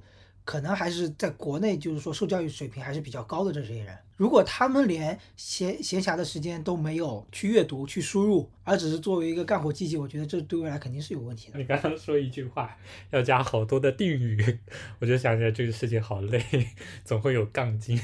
[0.47, 3.93] 可能还是在国内就是说受教育水平还是比较高的这些人。
[4.15, 11.59] 如果他们连闲闲暇的时间都没有去阅读、去输入，而只是作为一个干活机器，我觉得这对未来肯定是有问题的。
[11.59, 12.77] 你刚刚说一句话，
[13.11, 14.59] 要加好多的定语，
[14.99, 16.41] 我就想起来这个事情好累，
[17.03, 17.99] 总会有杠精，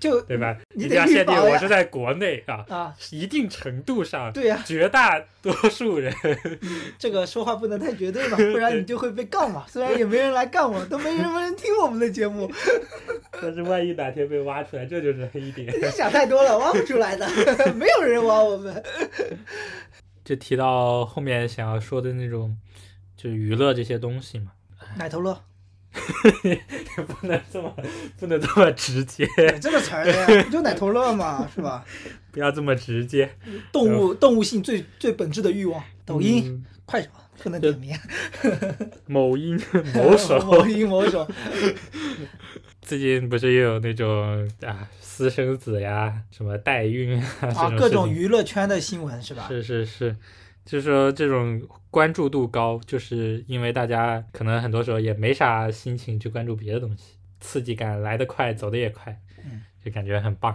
[0.00, 0.56] 就对吧？
[0.74, 6.14] 你得限定我是在国内啊，啊，一定程度上，对呀、绝大多数人，
[6.98, 9.64] 这个说话不能太绝对嘛，不然你就会被杠嘛。
[9.68, 12.50] 虽然也没人来杠我，都没人没人听我们的节目，
[13.40, 15.68] 但是万一哪天被挖出来，这就是黑点。
[15.80, 17.26] 你想太多了，挖不出来的，
[17.74, 18.82] 没有人挖我们。
[20.24, 22.56] 就提到后面想要说的那种，
[23.16, 24.52] 就是娱乐这些东西嘛，
[24.96, 25.42] 奶头乐，
[27.06, 27.74] 不能这么
[28.18, 31.84] 不能这么直接，有这个词儿的呀， 不就奶头乐嘛，是吧？
[32.30, 33.30] 不要这么直接。
[33.72, 36.64] 动物动物性最最本质的欲望，抖音、嗯。
[36.84, 37.08] 快手
[37.42, 37.94] 不能点名，
[39.06, 39.60] 某音
[39.94, 41.28] 某手，某音某手，
[42.80, 49.44] 最近不是也有那种啊私生子呀，什么代孕啊，啊，各种娱乐圈的新闻是吧？
[49.50, 50.16] 是是是，
[50.68, 60.54] 就是说这种关注度高，就是因为大家可能很多时候也没啥心情去关注别的东西，刺激感来得快，走得也快，嗯就感觉很棒，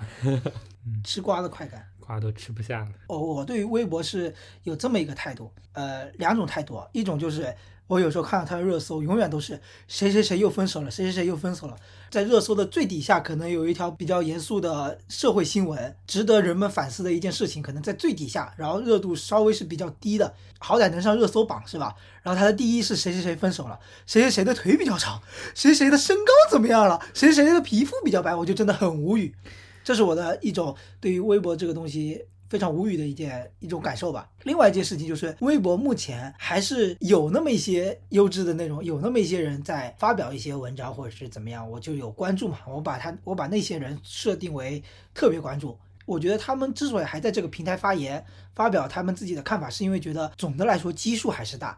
[1.04, 1.84] 吃瓜的快感。
[2.00, 2.92] 瓜都吃不下了。
[3.08, 4.32] 哦我对于微博是
[4.64, 7.52] 有这么一个态度，呃，两种态度，一种就是
[7.88, 11.76] 我有时候看到他的热搜，永远都是谁谁谁又分手了，谁谁谁又分手了。
[12.10, 21.96] 在热搜的最底下，可能有一条比较严肃的社会新闻，值得人们反思的一件事情，可能在最底下，然后热度稍微是比较低的，好歹能上热搜榜是吧？
[22.22, 25.22] 然后他的第一是谁谁谁分手了，谁谁谁的腿比较长，
[25.54, 29.36] 谁谁的身高怎么样了，谁谁的皮肤比较白，我就真的很无语。
[29.84, 34.30] 这是我的一种对于微博这个东西非常无语的一件一种感受吧。
[34.44, 42.60] 另外一件事情就是，微博目前还是有那么一些优质的内容，有那么一些人在发表一些文章或者是怎么样，我就有关注嘛。
[42.68, 44.84] 我把他，我把那些人设定为
[45.16, 45.76] 特别关注。
[46.06, 51.76] 我觉得他们之所以还在这个平台发言，发表他们自己的看法，是因为觉得总的来说基数还是大。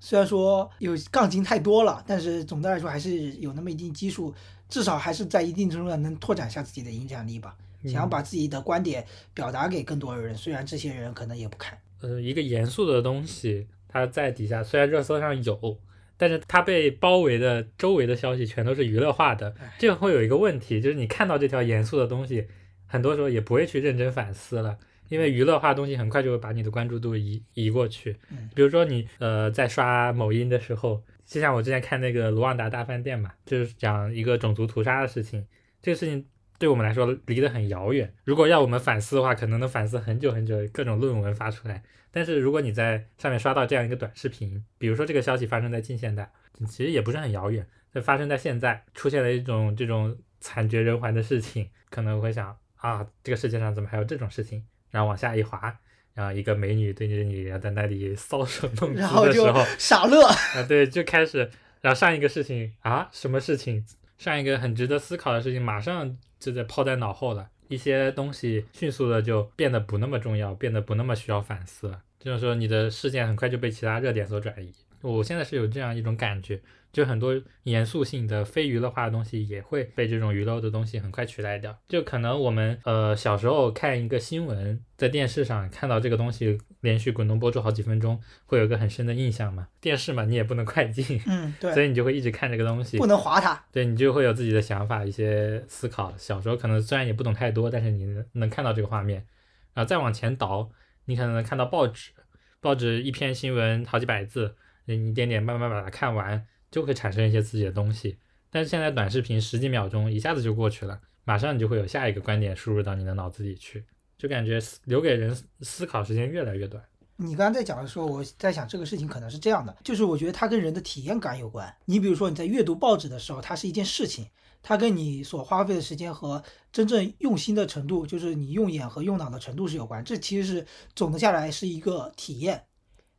[0.00, 4.34] 虽然说有杠精太多了，但是总的来说还是有那么一定基数，
[4.70, 7.54] 至少还是在一定程度上能拓展下自己的影响力吧。
[7.84, 11.78] 想要把自己的观点表达给更多的人，虽然这些人可能也不看。
[12.00, 15.78] 呃，一个严肃的东西，它在底下虽然热搜上有，
[16.16, 22.46] 但是它被包围的周围的消息全都是娱乐化的，这个会有一个问题，就是你看到这条严肃的东西，
[22.86, 28.16] 很多时候也不会去认真反思了，因为娱乐化的东西很快就会把你的关注度移移过去。
[28.30, 35.46] 嗯比如说你呃在刷某音的时候，就像我之前看那个卢旺达大饭店嘛，就是讲一个种族屠杀的事情，
[35.80, 36.26] 这个事情
[36.64, 38.10] 对我们来说离得很遥远。
[38.24, 41.82] 如果要我们反思的话，可能能反思很久很久，各种论文发出来。
[42.10, 46.32] 但是如果你在上面刷到这样一个短视频，比如说这个消息发生在近现代，
[46.66, 54.64] 其实也不是很遥远，在发生在现在，出现了一种这种惨绝人寰的事情，可能会想啊，这个世界上怎么还有这种事情？
[54.90, 55.76] 然后往下一滑，
[56.14, 61.50] 然后一个美女对着你在那里搔首弄姿 然后就的时候，傻乐，啊，对，就开始，
[61.82, 63.84] 然后上一个事情啊，什么事情？
[64.18, 67.48] 上一个很值得思考的事情，马上就在抛在脑后了。
[67.68, 74.72] 一些东西迅速的就变得不那么重要，变得不那么需要反思就是说，你的视线很快就被其他热点所转移。
[75.00, 76.60] 我现在是有这样一种感觉，
[76.94, 81.76] 就很多严肃性的非娱乐化的东西也会被这种娱乐的东西很快取代掉。
[81.88, 89.66] 就可能我们呃小时候看一个新闻，在电视上看到这个东西连续滚动播出好几分钟，会有一个很深的印象嘛。
[89.80, 93.06] 电视嘛，你也不能快进，嗯， 对所，以你就会一直看这个东西不。
[93.06, 93.60] 能划它。
[93.72, 96.14] 对你就会有自己的想法、一些思考。
[96.16, 99.26] 小时候可能虽然也不懂太多，但是你能能看到这个画面，
[99.74, 100.70] 然后再往前倒，
[101.06, 102.12] 你可能能看到报纸，
[102.60, 104.54] 报纸一篇新闻好几百字，
[104.84, 108.18] 你一点点慢慢把它看完，就会产生一些自己的东西。
[108.50, 113.84] 但是现在短视频十几秒钟一下子就过去了，马上你就会有下一个观点输入到你的脑子里去，
[114.18, 116.82] 就感觉留给人思思考时间越来越短。
[117.16, 121.72] 你刚刚在讲的时候，我在想这个事情可能是这样的，就是我觉得它跟人的体验感有关。
[121.84, 124.26] 你比如说你在阅读报纸的时候，它是一件事情，
[124.64, 130.04] 它跟你所花费的时间和真正用心的程度，就是你用眼和用脑的程度是有关。
[130.04, 132.64] 这其实是总的下来是一个体验。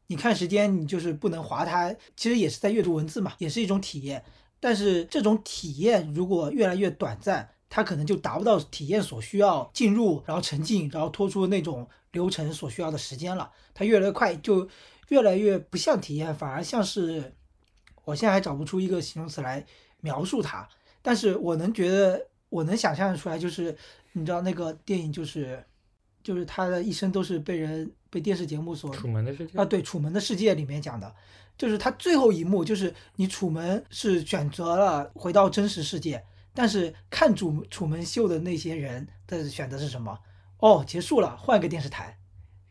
[0.07, 4.23] 你看时间，你就是不能划它，其实也是在阅读文字嘛，也是一种体验。
[4.59, 13.51] 但是这种体验如果越来越短暂，它可能就达不到体验所需要进入，然后沉浸，然后拖出那种流程所需要的时间了。
[13.73, 14.67] 它越来越快，就
[15.09, 17.33] 越来越不像体验，反而像是，
[18.05, 19.65] 我现在还找不出一个形容词来
[20.01, 20.67] 描述它。
[21.01, 23.75] 但是我能觉得，我能想象出来，就是
[24.13, 25.63] 你知道那个电影，就是
[26.23, 31.13] 就是他的一生都是被人被电视节目所楚门的世界啊，对，《楚门的世界》里面讲的，
[31.57, 36.23] 就是他最后一幕，就是你楚门是选择了回到真实世界，
[36.53, 40.17] 但是看楚楚门秀的那些人的选择是什么？
[40.59, 42.17] 哦，结束了，换个电视台，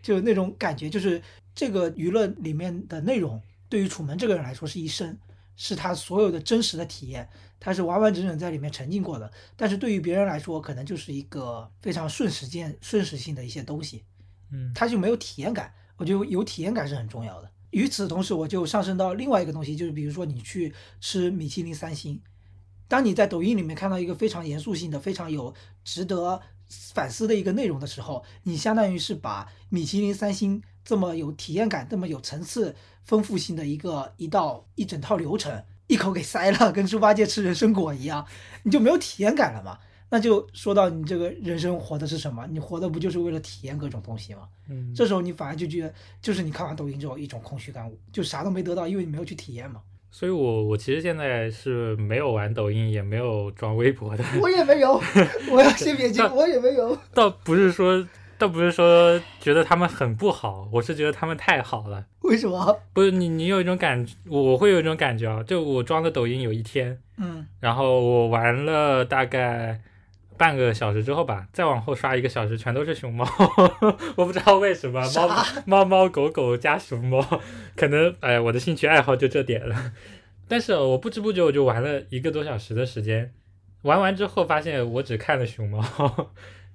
[0.01, 1.21] 就那种感觉，就是
[1.55, 5.19] 这个娱乐里面的内容，对于楚门这个人来说是一生，
[5.57, 7.29] 是他所有的真实的体验，
[7.61, 9.31] 他是完完整整在里面沉浸过的。
[9.57, 14.05] 但是对于别人来说，可能就是一个非常瞬时间、瞬时性的一些东西。
[14.55, 15.75] 嗯，它就没有体验感。
[15.97, 17.51] 我觉得有体验感是很重要的。
[17.71, 22.21] 与此同时，我就上升到另外一个东西，就是比如说你去吃米其林三星，
[22.87, 26.41] 当你在抖音里面看到一个非常严肃性的、非常有值得
[26.93, 38.25] 反思的一个内容的时候，你相当于是把米其林三星这么有体验感、这么有层次、丰富性的一个一道一整套流程一口给塞了，跟猪八戒吃人参果一样，
[38.63, 39.79] 你就没有体验感了嘛？
[40.15, 42.47] 那就说到你这个人生活的是什么？
[42.49, 44.43] 你活的不就是为了体验各种东西吗？
[44.71, 45.93] 嗯这时候你反而就觉得，
[46.23, 49.81] 就是你看完抖音之后一种空虚感，就啥都没得到，因为你没有去体验嘛。
[50.13, 54.23] 所以我我其实现在是没有玩抖音，也没有装微博的。
[54.41, 54.93] 我也没有，
[55.51, 56.97] 我要先撇清，我也没有。
[57.13, 58.07] 倒不是说，
[58.39, 62.07] 倒不是说觉得他们很不好，我是觉得他们太好了。
[62.21, 62.79] 为什么？
[62.93, 69.81] 不是你，你有一种感，我我会有一种感觉啊，就我装了抖音有一天，嗯然后我玩了大概
[70.37, 73.25] 半个小时之后吧，再往后刷一个小时，全都是熊猫，
[74.17, 75.29] 我不知道为什么，猫
[75.67, 77.25] 猫猫狗狗加熊猫，
[77.77, 79.93] 可能哎，我的兴趣爱好就这点了。
[80.47, 83.33] 但是我不知不觉我就玩了一个多小时的时间，
[83.83, 85.83] 玩完之后发现我只看了熊猫，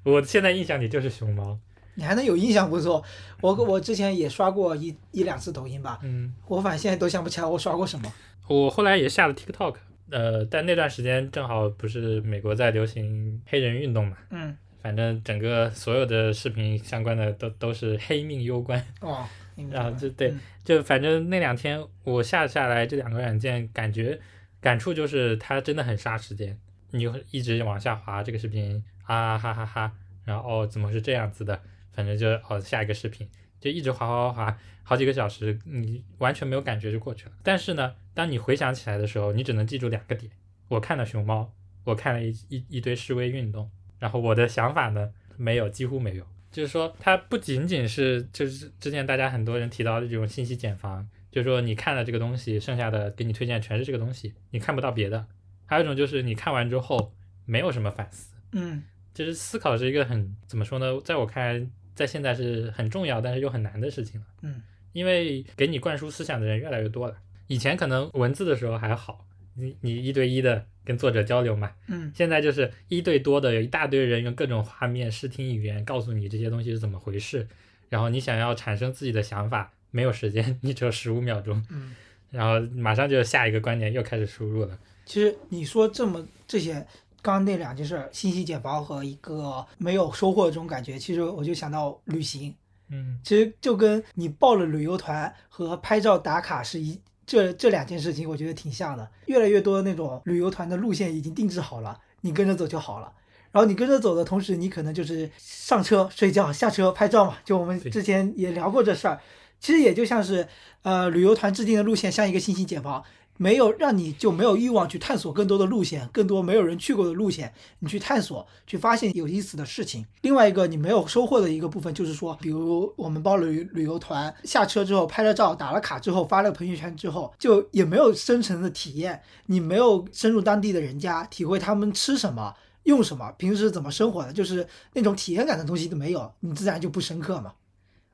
[0.04, 1.60] 我现在印象里就是熊猫。
[1.96, 3.04] 你还能有印象不错，
[3.42, 8.10] 我我之前也刷过一一两次抖音吧，嗯，我反正现在都想不起来我刷过什么。
[8.48, 9.76] 我后来也下了 TikTok，
[10.12, 19.26] 呃，但那段时间正好不是美国在流行黑人运动嘛，嗯，反正整个所有的视频相关的都都是黑命攸关，哦，
[19.72, 24.20] 然后就对嗯，就反正那两天我下下来这两个软件，感觉
[24.60, 26.58] 感触就是它真的很杀时间，
[26.92, 29.92] 你就一直往下滑这个视频啊哈哈哈，
[30.26, 31.62] 然后哦怎么是这样子的，
[31.94, 33.30] 反正就哦下一个视频
[33.60, 37.32] 就一直滑滑滑滑好几个小时，你完全没有感觉就过去了。
[37.44, 40.32] 但是呢，当你回想起来的时候，你只能记住两个点：
[40.68, 41.54] 我看了熊猫，
[41.84, 46.26] 我看了一一一堆示威运动，然后我的想法呢没有，几乎没有。
[46.52, 55.28] 就是说，它不仅仅是就是之前大家很多人提到的这种信息茧房，就是说你看了这个东西，剩下的给你推荐全是这个东西，你看不到别的。
[55.68, 57.14] 还有一种就是你看完之后
[57.46, 58.82] 没有什么反思，嗯
[59.14, 61.68] 就是思考是一个很怎么说呢，在我看来，
[62.00, 64.26] 在现在是很重要但是又很难的事情了。
[64.42, 64.62] 嗯，
[64.94, 67.18] 因为给你灌输思想的人越来越多了。
[67.48, 69.26] 以前可能文字的时候还好，
[69.56, 77.46] 你你一对一的跟作者交流嘛，嗯现在就是一对多的，有一大堆人用各种画面、视听语言告诉你这些东西是怎么回事，
[77.90, 81.94] 然后你想要产生自己的想法，没有时间，你只有十五秒钟，嗯，
[82.32, 84.80] 然后马上就下一个观点又开始输入了。
[85.06, 86.86] 其实你说这么这些，
[87.22, 92.54] 刚刚那两件事儿，信息茧房和一个没有收获的这种感觉，其实我就想到旅行，
[92.90, 99.08] 嗯其实就跟你报了旅游团和拍照打卡是一这这两件事情，我觉得挺像的。
[99.28, 103.12] 越来越多的那种旅游团的路线已经定制好了，你跟着走就好了。
[103.52, 107.38] 然后你跟着走的同时，你可能就是上车睡觉，下车拍照嘛。
[107.44, 109.20] 就我们之前也聊过这事儿，
[109.60, 110.48] 其实也就像是
[110.84, 113.04] 呃旅游团制定的路线像一个信息茧房，
[113.42, 120.06] 没有让你就没有欲望去探索更多的路线，更多没有人去过的路线，你去探索，去发现有意思的事情。
[120.24, 132.54] 另外一个你没有收获的一个部分就是说，比如我们报了旅旅游团，下车之后拍了照，打了卡之后发了朋友圈之后，就也没有深层的体验，你没有深入当地的人家，体会他们吃什么。
[132.84, 137.54] 用什么，平时怎么生活的，就是那种体验感的东西都没有，你自然就不深刻嘛。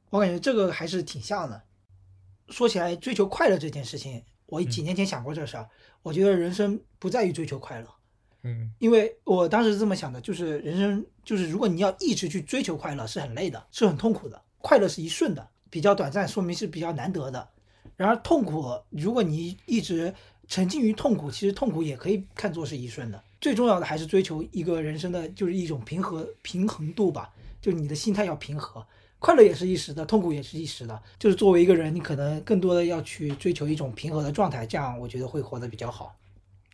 [0.09, 1.61] 我感觉这个还是挺像的。
[2.49, 5.67] 说起来，追求快乐这件事情，我几年前想过这事儿。
[6.01, 7.87] 我觉得人生不在于追求快乐，
[8.43, 14.39] 嗯因为我当时是这么想的，就是人生就是如果你要一直去追求快乐，是很累的，是很痛苦的。
[14.59, 17.49] 快乐是一瞬的，比较短暂，说明是比较难得的。
[17.95, 20.13] 然而痛苦，如果你一直
[20.47, 23.23] 沉浸于痛苦，其实痛苦也可以看作是一瞬的。
[23.41, 27.31] 最重要的还是追求一个人生的就是一种平和平衡度吧，
[27.61, 28.85] 就是你的心态要平和。
[29.19, 31.01] 快乐也是一时的，痛苦也是一时的。
[31.17, 36.15] 就是作为一个人，你可能更多的要去追求一种平和的状态，这样我觉得会活得比较好。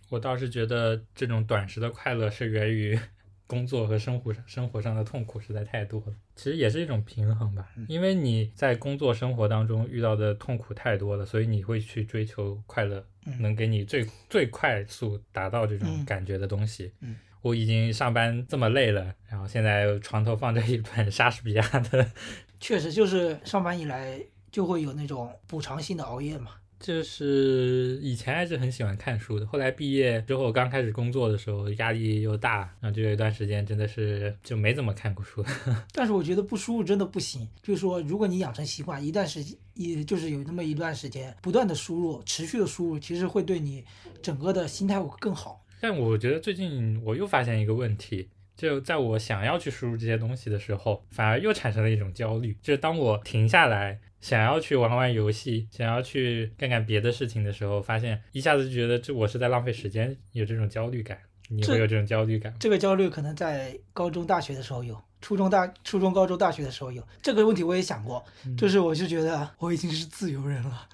[0.09, 2.99] 我倒是觉得这种短时的快乐是源于
[3.47, 6.13] 工作和生活上生活上的痛苦实在太多了。
[6.35, 16.91] 其实也是一种平衡吧，因为你在工作生活当中遇到的痛苦太多了，所以你会去追求快乐，嗯能给你最最快速达到这种嗯感觉的东西。
[16.99, 21.61] 嗯我已经上班这么累了，然后现在床头放着一本莎士比亚
[21.91, 22.09] 的
[22.59, 24.19] 确实，就是上班以来
[24.51, 26.51] 就会有那种补偿性的熬夜嘛。
[26.79, 35.45] 就是以前还是很喜欢看书的，后来毕业之后刚开始工作的时候压力又大，然后就有一段时间真的是就没怎么看过书。
[35.93, 37.47] 但是我觉得不输入真的不行。
[37.61, 43.85] 就是说，如果你养成习惯，一段时也就是有那么一段时间不断的输入，持续的输入，其实会对你
[44.23, 45.60] 整个的心态会更好。
[45.81, 52.55] 但我觉得最近我又发现一个问题，就在我想要去输入这些东西的时候，反而又产生了一种焦虑。
[52.61, 61.17] 就是当我停下来想要去玩玩游戏，想要去干干别的事情的时候，发现一下子就觉得这我是在浪费时间，有这种焦虑感。
[61.49, 62.57] 你会有这种焦虑感吗？
[62.61, 68.23] 这个焦虑可能在高中、大学的时候有，初中大、初中、高中、大学的时候有这个问题，我也想过，
[68.57, 70.87] 就是我就觉得我已经是自由人了，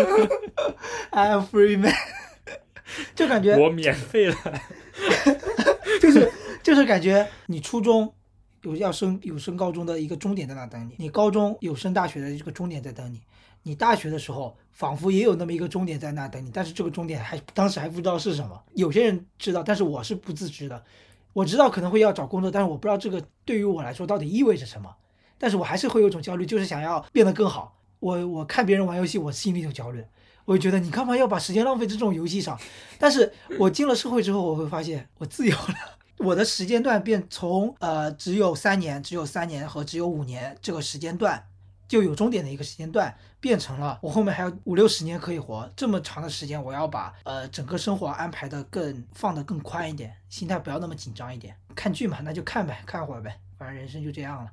[1.10, 1.92] I am free man，
[3.14, 4.36] 就感觉我免费了。
[6.00, 6.30] 就是
[6.62, 8.12] 就是感觉你初中
[8.62, 13.20] 有要升有升高中的一个终点在那等你，你高中有升大学的这个终点在等你，
[13.62, 18.62] 你大学的时候仿佛也有那么一个终点在那等你，但是这个终点还当时还不知道是什么。
[18.74, 20.82] 有些人知道，但是我是不自知的。
[21.32, 24.94] 我知道可能会要找工作，但是我不知道这个对于我来说到底意味着什么。
[25.38, 27.78] 但是我还是会有一种焦虑，就是想要变得更好。
[28.00, 30.02] 我我看别人玩游戏，我心里有焦虑，
[30.46, 32.58] 我就觉得你干嘛要把时间浪费在这种游戏上？
[32.98, 33.30] 但是
[33.60, 35.98] 我进了社会之后，我会发现我自由了。
[36.18, 41.46] 我的时间段变从呃只有三年、只有三年和只有五年这个时间段
[41.86, 51.54] 就有终点的一个时间段，变成了我后面还有五六十年可以活，这么长的时间，我要把呃整个生活安排的更放得更宽一点，心态不要那么紧张一点。
[51.74, 54.50] 看剧嘛，那就看呗，看会儿呗，反正人生就这样了。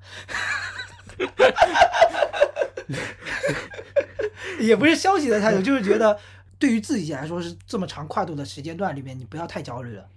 [4.60, 6.20] 也不是消极的态度，就是觉得
[6.60, 10.08] 对于自己来说是这么长跨度的时间段里面，你不要太焦虑了，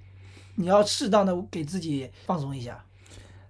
[0.57, 2.85] 你要适当的给自己放松一下。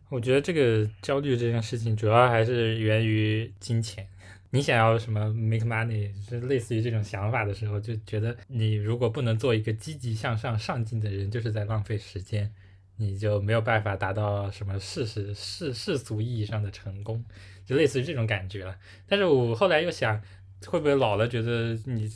[0.08, 4.06] 我觉得这个焦虑这件事情，主要还是源于金钱。
[4.50, 12.50] 你想要什么 make money，是类似于这种想法的时候，就觉得你如果不能做一个积极向上、上进的人，就是在浪费时间，
[12.96, 17.22] 你就没有办法达到什么世世世世俗意义上的成功，
[17.66, 18.76] 就类似于这种感觉了。
[19.08, 20.22] 但是我后来又想，
[20.66, 22.10] 会不会老了觉得你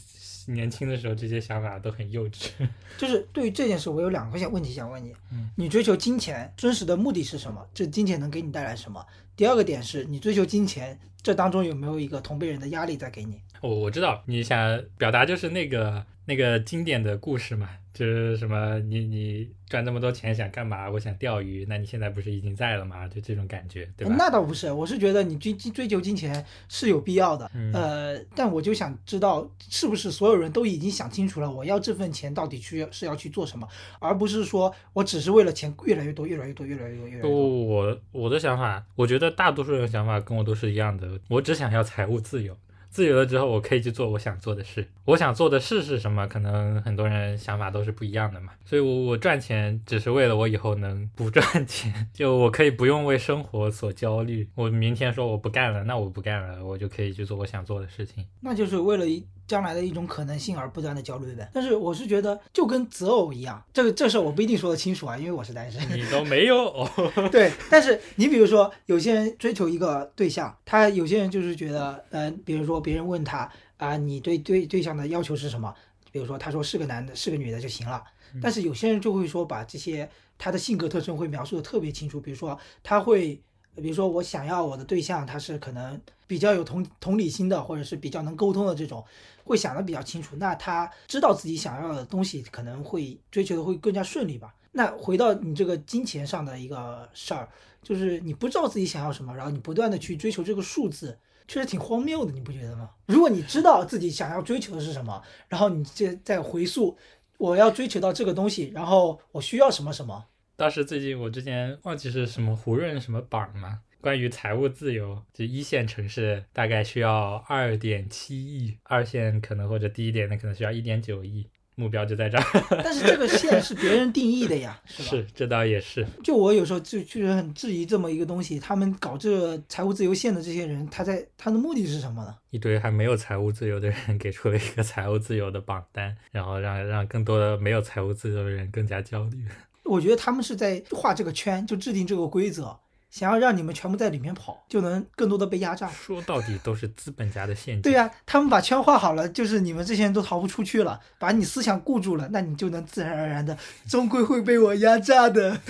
[0.46, 2.48] 年轻的时候这些想法都很幼稚？
[2.98, 7.64] 就是对于这件事，我有两个想问题想问你：嗯你追求金钱真实的目的是什么？
[7.74, 9.04] 这金钱能给你带来什么？
[9.36, 13.40] 第二个点是你追求金钱，这当中有没有一个同辈人的压力在给你？
[13.60, 20.90] 我我知道你想表达就是那个那个经典的故事嘛，就是什么你你赚那么多钱想干嘛？
[20.90, 23.06] 我想钓鱼，那你现在不是已经在了吗？
[23.06, 24.14] 就这种感觉，对吧？
[24.18, 33.68] 那倒不是，我是觉得你追追求金钱是有必要的，嗯呃，但我就想知道是不是所有人都已经想清楚了，我要这份钱到底去是要去做什么，
[33.98, 37.30] 而不是说我只是为了钱越来越多，越来越多，越来越多，越来越多。
[37.30, 41.06] 不，我我的想法，我觉得这大多数人的想法跟我都是一样的。
[41.28, 42.56] 我只想要财务自由，
[42.88, 44.88] 自由了之后，我可以去做我想做的事。
[45.04, 46.26] 我想做的事是什么？
[46.26, 48.52] 可能很多人想法都是不一样的嘛。
[48.64, 54.48] 所以我，我赚钱只是为了我以后能不赚钱，就我可以不用为生活所焦虑。
[54.54, 58.24] 我明天说我不干了，那我不干了，我就可以去做我想做的事情。
[58.40, 59.04] 那就是为了
[59.50, 61.50] 将来的一种可能性而不断的焦虑的。
[61.52, 65.82] 但是我是觉得就跟择偶一样，这个这事儿我不一定说得清楚啊，因为我是单身。
[65.90, 66.88] 你都没有，
[67.32, 75.74] 对，但是你比如说，有些人追求一个对象，他有些人就是觉得，呃，比如说别人问他啊、你对对对象的要求是什么？
[76.12, 78.04] 比如说他说是个男的，是个女的就行了。
[78.40, 83.40] 但是有些人就会说把这些他的性格特征会描述的特别清楚，比如说他会，
[83.76, 89.04] 比如说我想要我的对象他是可能比较有同同理心的，或者是比较能沟通的这种，
[89.44, 90.36] 会想的比较清楚。
[90.36, 94.54] 那他知道自己想要的东西，可能会追求的会更加顺利吧。
[94.72, 97.48] 那回到你这个金钱上的一个事儿，
[97.82, 101.18] 就是你不知道自己想要什么，然后你不断的去追求这个数字，
[101.48, 102.90] 确实挺荒谬的，你不觉得吗？
[103.06, 106.96] 如果你知道自己想要追求的是什么，然后你这再回溯，
[107.38, 110.24] 我要追求到这个东西，然后我需要什么什么，
[110.60, 122.44] 当时最近我之前忘记是什么胡润什么榜嘛，关于财务自由，就一线城市大概需要二点七亿，二线可能或者低一点的可能需要一点九亿，目标就在这儿。
[122.84, 125.08] 但是这个线是别人定义的呀，是吧？
[125.08, 126.06] 是，这倒也是。
[126.22, 132.36] 就我有时候就确实很质疑这么一个东西，他们搞这个财务自由线的这些人，他在他的目的是什么呢？
[132.50, 139.46] 一堆还没有财务自由的人给出了一个财务自由的榜单，然后让让更多的没有财务自由的人更加焦虑。
[139.84, 142.78] 我觉得他们是在画这个圈，就制定这个规则，
[143.10, 145.88] 想要让你们全部在里面跑，就能更多的被压榨。
[145.88, 147.82] 说到底都是资本家的陷阱。
[147.82, 153.58] 对呀、他们把圈画好了，就是你们这些人都逃不出去了，把你思想固住了，那你就能自然而然的，
[153.88, 155.60] 终归会被我压榨的。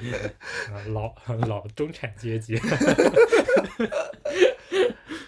[0.00, 1.14] 啊老
[1.46, 2.58] 老中产阶级。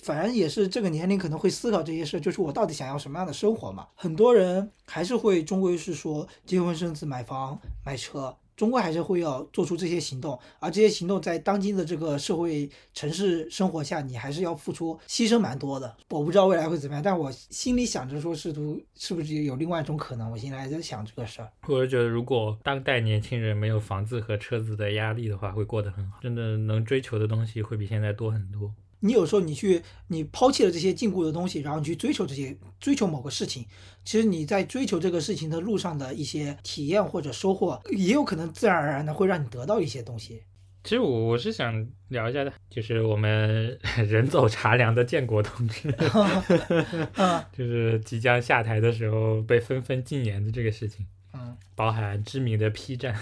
[0.03, 3.87] 反正也是这个年龄可能会思考这些事，就是我到底想要什么样的生活嘛。
[3.95, 10.39] 很多人还是会终归是说结婚生子、买房、买车，终归还是会要做出这些行动。
[10.59, 15.97] 而这些行动在当今的这个社会城市生活下，你还是要付出牺牲蛮多的。
[16.11, 20.31] 我不知道未来会怎么样，但我心里想着说，试图是不是有另外一种可能？
[20.31, 21.49] 我现在还在想这个事儿。
[21.69, 26.19] 我是觉得，如果当代年轻人没有房子和车子的压力的话，会过得很好。
[26.21, 28.73] 真的能追求的东西会比现在多很多。
[29.05, 33.67] 你有时候你去，你抛弃了这些禁锢的东西，然后你去追求这些，追求某个事情，
[34.05, 40.43] 其实你在追求这个事情的路上的一些体验或者收获，也有可能自然而然的会让你得到一些东西。
[40.85, 43.79] 其实我我是想聊一下的，就是我们
[44.09, 45.95] 人走茶凉的建国同志，
[47.15, 53.15] 嗯就是即将下台的时候被纷纷禁言的这个事情，嗯，包含知名的 P 站。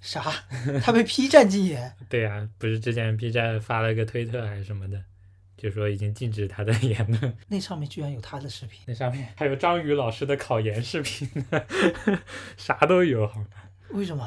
[0.00, 0.22] 啥？
[0.82, 1.94] 他被 P 站禁言？
[2.08, 5.02] 对呀、不是之前 P 站发了个推特还是什么的，
[5.56, 7.36] 就说已经禁止他的言论。
[7.48, 8.80] 那上面居然有他的视频？
[8.86, 11.62] 那上面还有张宇老师的考研视频呢，
[12.56, 13.46] 啥都有，好吗？
[13.90, 14.24] 为什么？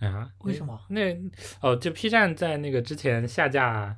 [0.00, 0.30] 啊？
[0.40, 0.78] 为什么？
[0.88, 1.16] 那
[1.60, 3.96] 哦，就 P 站在那个之前下架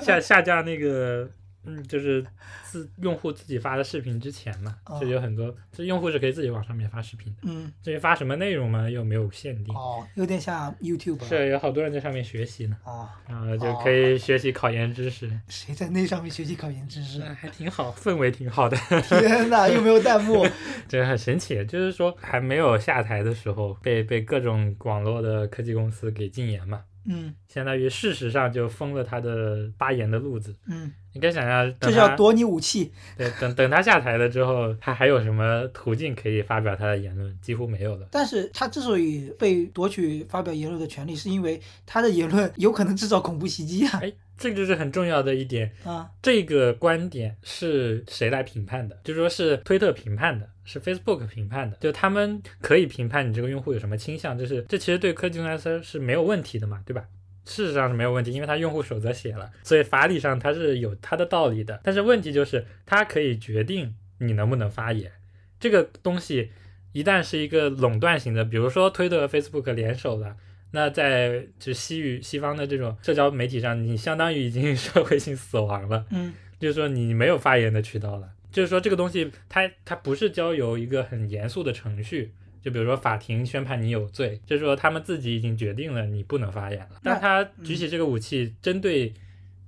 [0.00, 1.28] 下下架那个
[1.64, 2.24] 嗯，就是
[2.64, 7.38] 自用户自己发的视频之前嘛，哦就有很多，这用户是可以自己往上面发视频的。
[7.42, 17.20] 嗯，至于发什么内容嘛，又没有限定，哦，有点像 YouTube 是有好多人在上面学习呢，哦，然后就可以学习考研知识，谁在那上面学习考研知识？
[17.20, 18.76] 嗯还挺好，氛围挺好的，
[19.08, 20.46] 天哪，又没有弹幕。
[20.88, 21.64] 这很神奇。
[21.66, 30.56] 就是说还没有下台的时候，被被各种网络的科技公司给禁言嘛，嗯相当于事实上就封了他的发言的路子。
[30.66, 32.92] 嗯，你可以想象，这等他是要夺你武器。
[33.16, 37.36] 对等等他下台了之后，他还有什么途径可以发表他的言论？
[37.42, 38.06] 几乎没有了。
[38.12, 45.72] 但是他之所以被夺取发表言论的权利，是因为他的言论有可能制造恐怖袭击啊哎，这个就是很重要的一点。
[45.82, 46.08] 啊！
[46.22, 48.96] 这个观点是谁来评判的？
[49.02, 57.02] 就是说是推特评判的，是 Facebook 评判的，就他们可以评判你这个用户有什么倾向，就是这其实对科技公司是没有问题的嘛，对吧？
[57.48, 61.80] 事实上是没有问题，因为它用户守则写了，所以法理上它是有它的道理的。
[61.82, 65.10] 但是问题就是，它可以决定你能不能发言。
[65.58, 66.52] 这个东西
[66.92, 70.36] 一旦是一个垄断型的，比如说推特和 Facebook 联手了。
[70.70, 78.28] 那在就西语西方的这种社交媒体上，你相当于已经社会性死亡了，嗯就是说你没有发言的渠道了。
[78.52, 86.88] 就是说这个东西它它不是交由一个很严肃的程序，就比如说法庭宣判你有罪，就是说他们自己已经决定了你不能发言了。
[87.02, 89.12] 那但他举起这个武器针对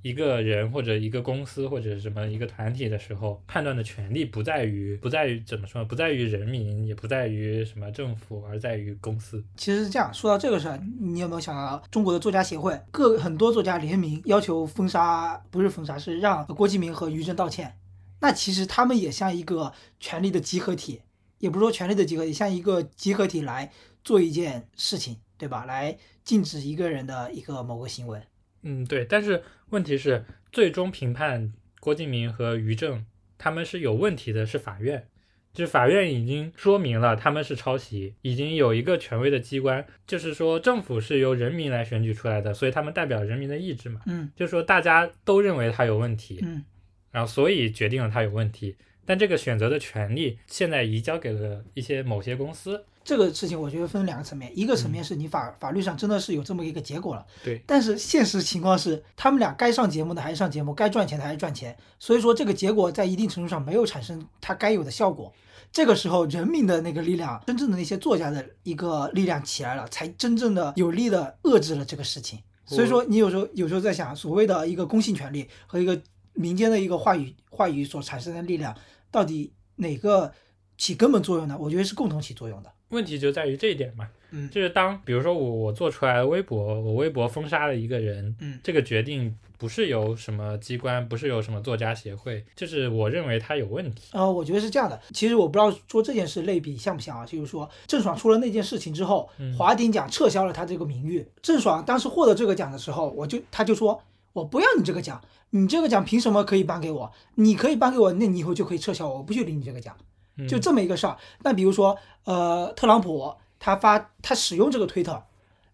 [0.03, 9.45] 一个人或者一个公司或者什么一个团体的时候，判断的权利不在于不在于怎么说，不在于人民，也不在于什么政府，而在于公司。
[9.57, 17.77] 其实是这样，说到这个事儿，你有没有想到中国的作家协会各很多作家联名要求封杀，不是封杀，是让郭敬明和于正道歉。
[18.23, 21.01] 那其实他们也像一个权力的集合体，
[21.41, 23.73] 也不是说权力的集合体，像一个集合体来
[24.05, 25.65] 做一件事情，对吧？
[25.65, 28.23] 来禁止一个人的一个某个行为。
[28.63, 33.05] 嗯，对，但是问题是，最终评判郭敬明和于正
[33.37, 35.09] 他们是有问题的，是法院。
[35.53, 44.01] 就是法院已经说明了他们是抄袭，已经有一个权威的机关，就是说政府是由人民来选举出来的，所以他们代表人民的意志嘛。
[44.07, 46.65] 嗯就是说大家都认为他有问题，嗯
[47.11, 48.77] 然后所以决定了他有问题，
[49.11, 52.85] 但这个选择的权利现在移交给了一些某些公司。
[53.03, 65.33] 这个事情我觉得分两个层面，一个层面是你法、法律上真的是有这么一个结果了，对，但是现实情况是，他们俩该上节目的还是上节目，该赚钱的还是赚钱，所以说这个结果在一定程度上没有产生它该有的效果。
[65.73, 72.39] 这个时候，人民的那个力量，真正的那些作家的一个力量起来了，才真正的有力的遏制了这个事情。
[72.65, 76.01] 所以说，你有时候有时候在想，所谓的一个公信权利和一个
[76.35, 78.73] 民间的一个话语话语所产生的力量，
[79.11, 80.33] 到底哪个
[80.77, 81.57] 起根本作用呢？
[81.61, 82.73] 我觉得是共同起作用的。
[82.91, 94.09] 问题就在于这一点嘛，嗯就是当比如说我我做出来了微博，我微博封杀了一个人，嗯这个决定不是由什么机关，不是由什么作家协会，就是我认为他有问题。
[94.11, 95.01] 呃，我觉得是这样的。
[95.13, 97.25] 其实我不知道说这件事类比像不像啊？
[97.25, 101.25] 就是说，郑爽出了那件事情之后，嗯华鼎奖撤销了他这个名誉。
[101.41, 104.03] 郑爽当时获得这个奖的时候，我就他就说，
[104.33, 105.21] 我不要你这个奖，
[105.51, 107.13] 你这个奖凭什么可以颁给我？
[107.35, 109.97] 你可以颁给我，那你以后就可以撤销我，我不去领你这个奖。
[110.37, 111.17] 嗯就这么一个事儿。
[111.43, 115.23] 那比如说，呃，特朗普他发他使用这个推特，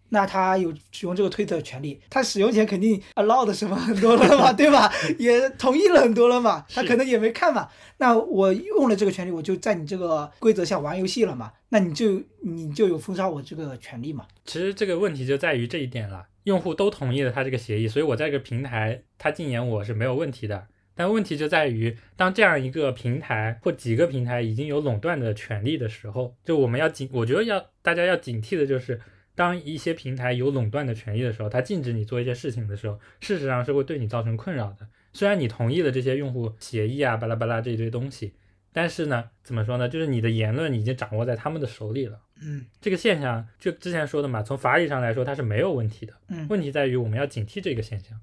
[0.08, 4.90] 那他有使用这个推特的权利，他使用前肯定 allowed 什么很多了嘛， 对吧？
[5.18, 7.68] 也同意了很多了嘛，他可能也没看嘛。
[7.98, 14.26] 那我用了这个权利，我就在你这个规则下玩游戏了嘛，那你就你就有封杀我这个权利嘛。
[14.46, 20.68] 其实这个问题就在于这一点了，用户都同意了他这个协议，所以我在这个平台他禁言我是没有问题的。
[20.94, 29.00] 但问题就在于，当这样一个平台或几个平台已经有垄断的权利的时候，就我们要警，我觉得要大家要警惕的就是，
[29.34, 34.86] 当一些平台有垄断的权利的时候，它禁止你做一些事情的时候，事实上是会对你造成困扰的。
[35.12, 38.34] 虽然你同意了这些用户协议啊，巴拉巴拉这一堆东西，
[38.72, 39.88] 但是呢，怎么说呢？
[39.88, 42.20] 就是你的言论已经掌握在他们的手里了。
[42.40, 48.18] 嗯这个现象，就之前说的嘛，从法理上来说它是没有问题的，嗯，问题在于我们要警惕这个现象。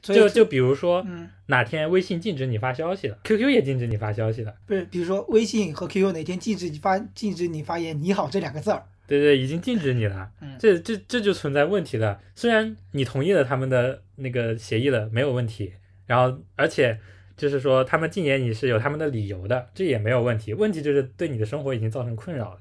[0.00, 12.20] 就就比如说嗯，哪天微信禁止你发消息了，QQ 也禁止你发消息了，不是，比如说微信和 QQ 哪天禁止你发禁止你发言“你好”这两个字儿，对对，已经禁止你了嗯，这这这就存在问题了。
[12.34, 15.74] 虽然你同意了他们的那个协议了，没有问题，
[16.06, 16.98] 然后而且
[17.36, 20.52] 就是说他们禁言你是有他们的理由的，这也没有问题。
[20.52, 22.60] 问题就是对你的生活已经造成困扰了。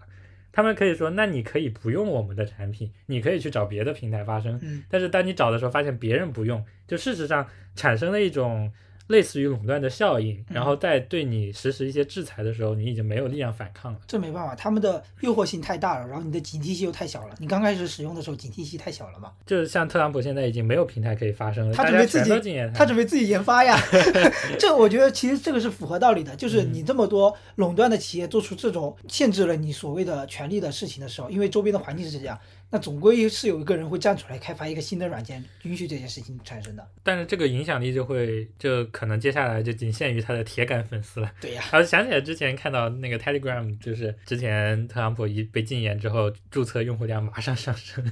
[0.51, 4.59] 他们可以说，那你可以不用我们的产品，你可以去找别的平台发声。
[4.61, 8.71] 嗯但是当你找的时候，发现别人不用，就事实上产生了一种
[9.11, 13.99] 类似于垄断的效应，嗯然后在对你实施一些制裁的时候，你已经没有力量反抗了。
[14.07, 17.35] 这没办法，他们的诱惑性太大了，然后你的警惕性又太小了。
[17.37, 19.31] 你刚开始使用的时候，警惕性太小了嘛。
[19.45, 22.31] 就是像特朗普现在已经没有平台可以发声了，他准备自己
[22.73, 23.77] 他准备自己研发呀，
[24.57, 32.39] 这我觉得其实这个是符合道理的，就是你这么多垄断的企业做出这种限制了你所谓的权利的事情的时候，因为周边的环境是这样，
[32.71, 36.87] 那总归是有一个人会站出来开发一个新的软件，允许这件事情产生的。
[37.03, 41.29] 但是这个影响力就会就可能接下来就仅限于他的铁杆粉丝了。
[41.41, 48.03] 对呀，然后想起来之前看到那个 Telegram，就是之前特朗普一被禁言之后，注册用户量马上上升，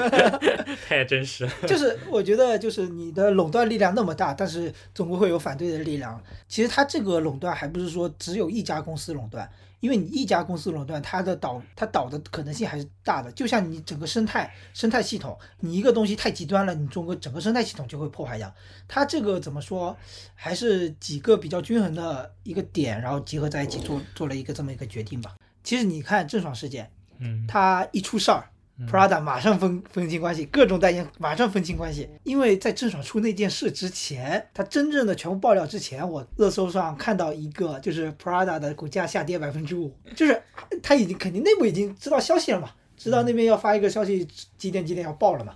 [0.86, 1.52] 太真实了。
[1.66, 6.22] 就是我觉得就是你的垄断力量那么大，但是总归会有反对的力量。
[6.46, 9.50] 其实它这个垄断还不是说只有一家公司垄断，
[9.80, 13.30] 因为你一家公司垄断，它的倒它倒的可能性还是大的。
[13.32, 18.52] 就像你整个生态生态系统，你一个东西太极端了，你整个整个生态系统就会破坏掉。
[18.86, 19.96] 它这个怎么说，
[20.34, 25.36] 还是几个比较均衡的一个点，然后结合在一起做做了一个这么一个决定吧。
[25.62, 28.48] 其实你看郑爽事件，嗯，他一出事儿
[28.86, 32.08] ，Prada 马上分分清关系，各种代言马上分清关系。
[32.24, 40.42] 因为在郑爽出那件事之前，它真正的全部爆料之前，我热搜上看到一个，就是 Prada 的股价下跌百分之五，就是
[40.82, 44.26] 他已经肯定内部已经知道消息了嘛，知道那边要发一个消息
[44.56, 45.54] 几点几点要爆了嘛。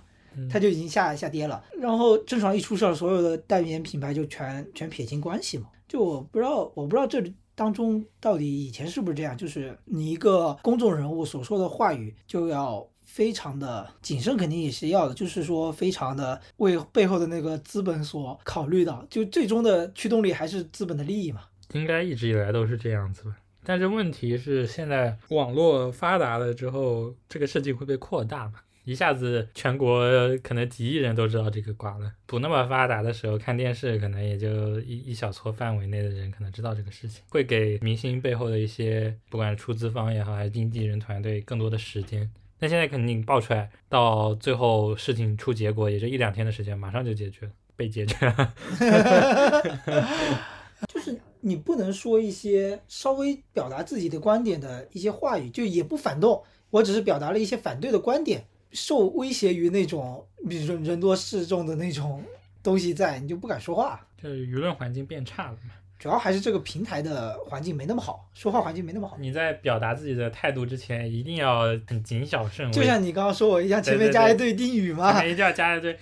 [0.49, 5.67] 他就已经下下跌了，然后郑爽一出事儿，所有的代言品牌就全全撇清关系嘛。
[5.87, 21.41] 就我不知道，我不知道这里当中到底以前是不是这样，就是你一个公众人物所说的话语就要非常的谨慎，肯定也是要的，就是说非常的为背后的那个资本所考虑到，就最终的驱动力还是资本的利益嘛。
[21.73, 23.37] 应该一直以来都是这样子吧。
[23.63, 28.53] 但是问题是，现在网络发达了之后，这个事情会被扩大嘛？
[28.83, 30.03] 一下子全国
[30.39, 32.11] 可能几亿人都知道这个瓜了。
[32.25, 42.27] 不那么发达的时候，看电视可能也就一一小撮范围内的人可能知道这个事情，会给明星背后的一些不管是出资方也好，还是经纪人团队更多的时间。
[42.63, 48.53] 但现在肯定爆出来，到最后事情出结果，也就一两天的时间，马上就解决了，被解决了。
[50.87, 62.23] 就是你不能说一些稍微表达自己的观点的一些话语，就也不反动，我只是表达了一些反对的观点，受威胁于那种比如说人多势众的那种
[62.63, 64.07] 东西在，你就不敢说话。
[64.15, 65.73] 就是舆论环境变差了嘛。
[66.03, 69.15] 主要还是这个平台的环境没那么好，说话环境没那么好。
[69.21, 75.13] 你在表达自己的态度之前，一定要很谨小慎微，就像你刚刚说我一样，前面加一堆定语前嘛。
[75.21, 75.97] 面一定要加一堆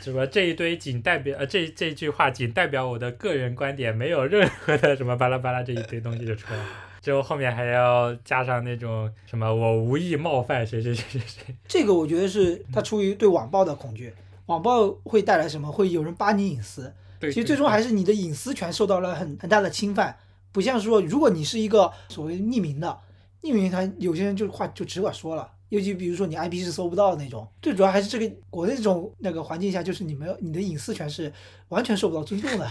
[0.00, 6.64] 什么这一堆仅代表呃这这句话仅代表我的个人观点，没有任何的什么巴拉巴拉这一堆东西就出来了。
[7.02, 14.14] 之后后面还要加上那种什么我无意冒犯谁谁谁谁谁，这个我觉得是他出于对网暴的恐惧，
[14.46, 15.70] 网暴会带来什么？
[15.70, 16.90] 会有人扒你隐私。
[17.22, 20.18] 对，其实最终还是你的隐私权受到了很很大的侵犯，
[20.50, 22.98] 不像说如果你是一个所谓匿名的，
[23.42, 31.32] 匿名他有些人就话就只管说了，尤其比如说你 IP 是搜不到的那种，最主要还是这个国内这种那个环境下，就是你没有你的隐私权是
[31.68, 32.68] 完全受不到尊重的，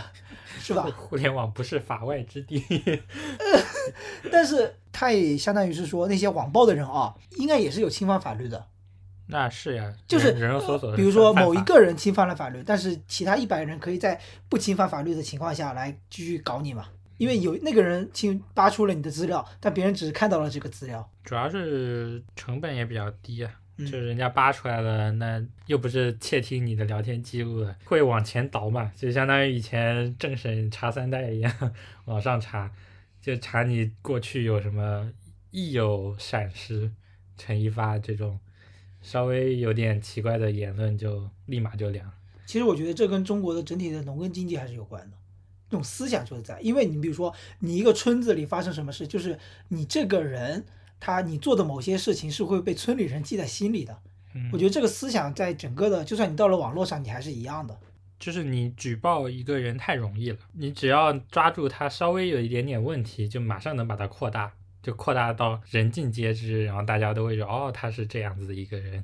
[0.60, 0.84] 是吧？
[1.00, 2.62] 互联网不是法外之地。
[4.32, 8.68] 但是他也相当于是说那些网暴的人啊，应该也是有侵犯法律的，
[9.32, 10.34] 那是呀，就是
[10.96, 14.20] 比如说某一个人侵犯了法律，但是其他一百人可以在
[14.50, 16.86] 不侵犯法律的情况下来继续搞你嘛？
[17.18, 21.10] 因为有那个人侵扒出了你的资料，但别人只是看到了这个资料。
[21.24, 23.52] 主要是成本也比较低啊。
[23.78, 28.92] 嗯就是人家扒出来了，那又不是窃听你的聊天记录了，会往前倒嘛？
[28.96, 31.52] 就相当于以前政审查三代一样，
[32.06, 32.70] 往上查，
[33.22, 35.10] 就查你过去有什么
[35.52, 36.92] 一有闪失、
[37.38, 38.38] 陈一发这种
[39.02, 42.12] 稍微有点奇怪的言论，就立马就凉。
[42.46, 45.18] 其实我觉得这跟中国的整体的农耕经济还是有关的，
[45.70, 49.40] 这种思想就是在，因为你比如说你一个村子里发生什么事，就是
[49.70, 50.66] 你这个人
[51.00, 53.98] 他你做的某些事情是会被村里人记在心里的。
[54.34, 57.78] 嗯我觉得这个思想在整个的，就算你到了网络上，你还是一样的。
[58.20, 69.04] 就是你举报一个人太容易了，你只要抓住他稍微有一点点问题，就马上能把它扩大，就扩大到人尽皆知，然后大家都会说哦他是这样子的一个人，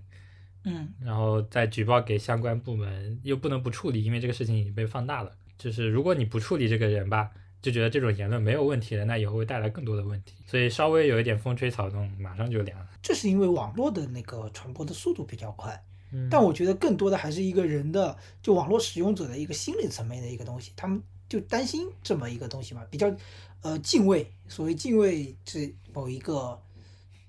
[0.64, 5.32] 嗯，然后再举报给相关部门，又不能不处理，因为这个事情已经被放大了。
[5.58, 12.88] 就是如果你不处理这个人吧，就觉得这种言论没有问题了，那以后会带来更多的问题，所以稍微有一点风吹草动，马上就凉了。
[13.02, 15.84] 这是因为网络的那个传播的速度比较快。
[16.14, 23.14] 嗯但我觉得更多的还是一个人的，就网络使用者的一个心理层面的一个东西，他们就担心这么一个东西嘛，比较
[23.62, 26.62] 呃敬畏，所谓敬畏这某一个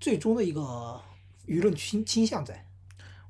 [0.00, 1.00] 最终的一个
[1.46, 2.64] 舆论倾倾向在。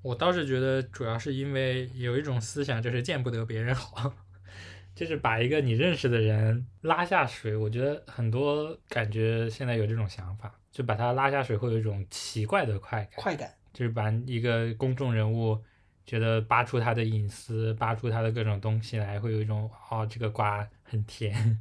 [0.03, 4.13] 我倒是觉得主要是因为有一种思想就是见不得别人好，
[4.95, 7.57] 就是把一个你认识的人拉下水。
[7.57, 13.53] 我觉得很多感觉现在有这种想法，就把他拉下水会有一种奇怪的快感，快感。
[13.73, 15.61] 就是把一个公众人物
[16.05, 21.61] 觉得扒出他的隐私，扒出他的各种东西来，会有一种哦，这个瓜很甜，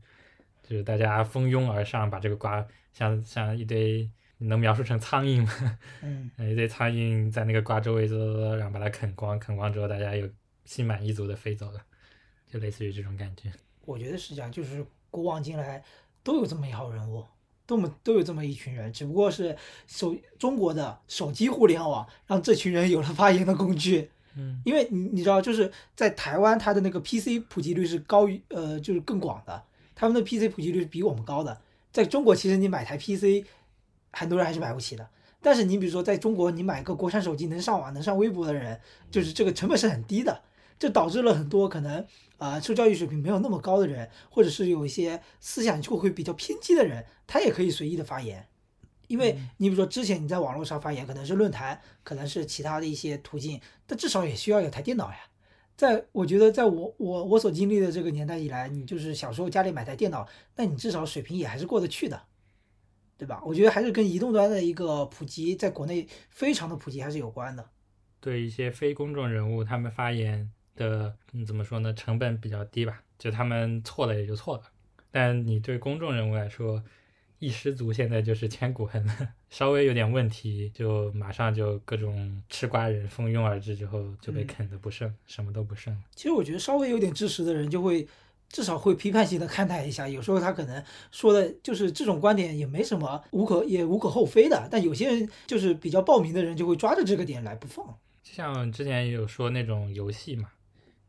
[0.67, 4.09] 就是大家蜂拥而上，把这个瓜像像一堆，
[4.39, 5.79] 能描述成苍蝇吗？
[6.03, 10.27] 嗯，一堆苍蝇在那个瓜周围走走走，然后把它啃光，啃光之后大家又
[10.65, 11.79] 心满意足的飞走了，
[12.51, 13.51] 就类似于这种感觉。
[13.85, 15.81] 我觉得是这样，就是古往今来
[16.21, 17.23] 都有这么一号人物，
[17.65, 19.55] 都么都有这么一群人，只不过是
[19.87, 24.09] 手中国的手机互联网让这群人有了发言的工具。
[24.35, 29.63] 嗯，因为你你知道，就是在台湾，它的那个 PC 普及率是高于呃，就是更广的，
[29.97, 31.59] 他们的 PC 普及率是比我们高的。
[31.91, 33.43] 在中国，其实你买台 PC，
[34.11, 35.09] 很多人还是买不起的。
[35.41, 38.79] 但是你比如说，在中国，你买个国产手机能上网、能上微博的人，
[39.09, 40.43] 就是这个成本是很低的，
[40.77, 41.99] 这导致了很多可能
[42.37, 48.47] 啊、呃受教育水平没有那么高的人，或者是有一些思想就会比较偏激的人，他也可以随意的发言。
[49.07, 55.17] 因为你比如说之前你在网络上发言，可能是论坛，可能是其他的一些途径，但至少也需要有台电脑呀。
[55.77, 62.19] 在我觉得，在我我我所经历的这个年代以来，你就是小时候家里买台电脑，那你至少水平也还是过得去的，
[63.15, 63.43] 对吧？
[63.45, 67.69] 我觉得还是跟移动端的一个普及，在国内非常的普及还是有关的。
[68.19, 74.63] 对一些非公众人物，他们发言的嗯怎么说呢，成本比较低吧，就他们错了也就错了。
[75.11, 76.83] 但你对公众人物来说，
[77.39, 79.05] 一失足现在就是千古恨，
[79.49, 85.99] 稍微有点问题就马上就各种吃瓜人蜂拥而至，之后就被嗯啃得不剩，什么都不剩了。
[86.15, 88.07] 其实我觉得稍微有点知识的人就会
[88.49, 97.85] 至少会批判性的看待一下，有时候他可能说的就是这种观点也没什么无可也无可厚非的，但有些人就是比较暴民的人就会抓着这个点来不放。
[98.23, 100.49] 就像之前也有说那种游戏嘛，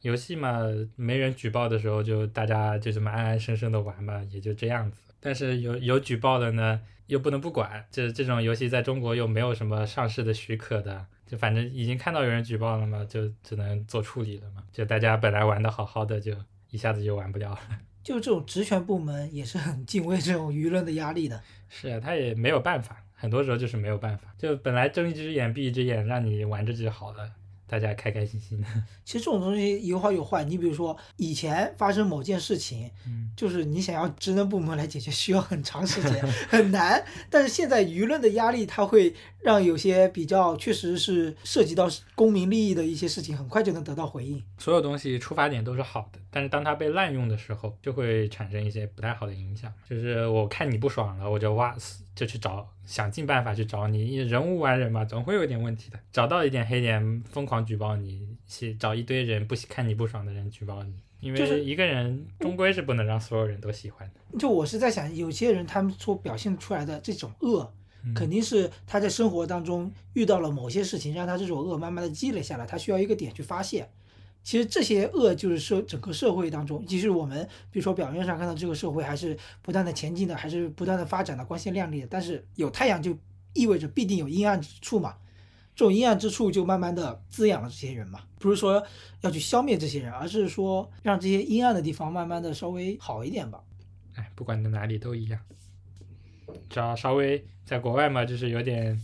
[0.03, 0.61] 游戏嘛，
[0.95, 5.01] 没人举报的时候，就大家就这么安安生生的玩嘛，也就这样子。
[5.21, 14.63] 但是有有举报的呢，又不能不管，这这种游戏在中国又没有什么上市的许可的，就反正已经看到有人举报了嘛，就只能做处理了嘛。
[14.73, 16.35] 就大家本来玩的好好的，就
[16.71, 17.61] 一下子就玩不了了。
[18.03, 21.43] 就这种职权部门也是很敬畏这种舆论的压力的。
[21.69, 24.33] 是啊，他也没有办法，很多时候就是没有办法。
[24.39, 27.31] 就本来睁一只眼闭一只眼，让你玩这就好了，
[27.69, 28.67] 大家开开心心的。
[29.05, 30.43] 其实这种东西有好有坏。
[30.45, 37.05] 你比如说，以前发生某件事情，嗯，就是你想要职能部门来解决，需要很长时间， 很难。
[37.31, 44.43] 但是现在舆论的压力，它会让有些比较确实是涉及到公民利益的一些事情，很快就能得到回应。
[44.59, 49.73] 所有东西出发点都是好的，但是当它被滥用的时候，就会产生一些不太好的影响。
[49.89, 51.77] 就是我看你不爽了，我就哇，
[52.19, 54.17] 就去找，想尽办法去找你。
[54.17, 56.01] 人无完人嘛，总会有点问题的。
[56.11, 60.97] 找到一点黑点，疯狂举报你，去找一堆人不喜看你不爽的人举报你。
[61.21, 64.39] 因就是为一个人终归是不能让所有人都喜欢的。
[64.39, 67.73] 就我是在想，有些人他们所表现出来的这种恶，
[68.05, 73.89] 嗯肯定是他在生活当中遇到了某些事情，让他这种恶慢慢的积累下来，他需要一个点去发泄。
[74.49, 82.07] 其实这些恶就是社整个社会当中，其实我们比如说表面上看到这个社会还是不断的前进的，还是不断的发展的，光鲜亮丽的。
[82.11, 83.15] 但是有太阳就
[83.53, 85.17] 意味着必定有阴暗之处嘛，
[85.77, 88.21] 这种阴暗之处就慢慢的滋养了这些人嘛。
[88.39, 88.83] 不是说
[89.21, 93.63] 要去消灭这些人，而是说让这些阴暗的地方慢慢的稍微好一点吧。
[94.15, 95.39] 哎，不管在哪里都一样，
[96.71, 98.99] 只要稍微在国外嘛，就是有点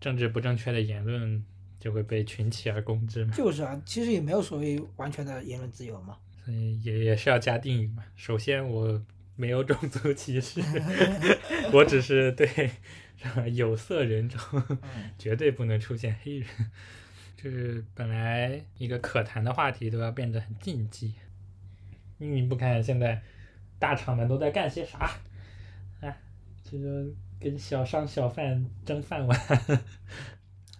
[0.00, 1.44] 政治不正确的言论，
[1.78, 3.34] 就会被群起而攻之嘛。
[3.34, 6.16] 就是啊，其实也没有所谓完全的言论自由嘛。
[6.44, 8.04] 所以也也是要加定语嘛。
[8.16, 9.02] 首先，我
[9.36, 10.60] 没有种族歧视，
[11.72, 12.70] 我只是对
[13.52, 16.48] 有色人种嗯，绝对不能出现黑人。
[17.36, 21.14] 就是本来一个可谈的话题都要变得很禁忌。
[22.16, 23.22] 你不看现在
[23.78, 24.98] 大厂们都在干些啥？
[26.00, 26.16] 啊，
[26.64, 27.06] 这个
[27.38, 29.38] 跟小商小贩争饭碗。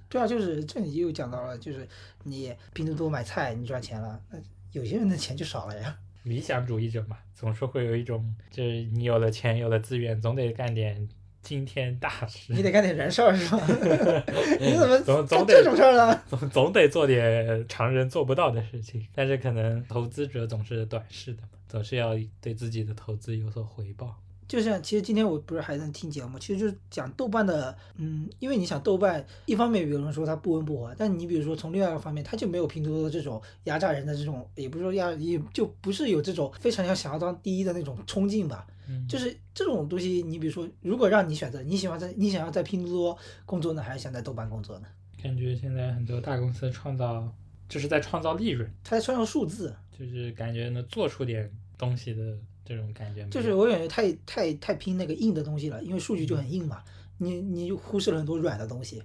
[0.08, 1.86] 对啊，就是这里又讲到了，就是
[2.24, 4.38] 你拼多多买菜你赚钱了，那
[4.72, 5.96] 有些人的钱就少了呀。
[6.24, 11.08] 理想主义者嘛，总是会有一种，就是你有了钱，有了资源，总得干点
[11.40, 12.52] 惊天大事。
[12.52, 13.66] 你得干点人事儿是吧？
[14.60, 16.20] 你怎么总总得这种事儿呢？
[16.28, 24.20] 总总得做点常人做不到的事情，但是可能投资者总是短视的嘛，总是要对自己的投资有所回报。
[24.48, 38.66] 就像其实今天我不是还在听节目，其实就是讲豆瓣的，嗯，因为你想豆瓣一方面有人说它不温不火，但你比如说从另外一个方面，它就没有拼多多这种压榨人的这种，也不是说压，也就不是有这种非常要想要当第一的那种冲劲吧。
[38.88, 44.86] 嗯，就是这种东西，你比如说，如果让你选择，你喜欢在你想要在拼多多工作呢，还是想在豆瓣工作呢？
[45.22, 47.30] 感觉现在很多大公司创造
[47.68, 52.38] 就是在创造利润，它在创造数字，就是感觉能做出点东西的
[52.68, 53.26] 这种感觉。
[53.30, 56.82] 就是我感觉太太太拼那个硬的东西了，因为数据就很硬嘛，
[57.16, 59.02] 你你就忽视了很多软的东西。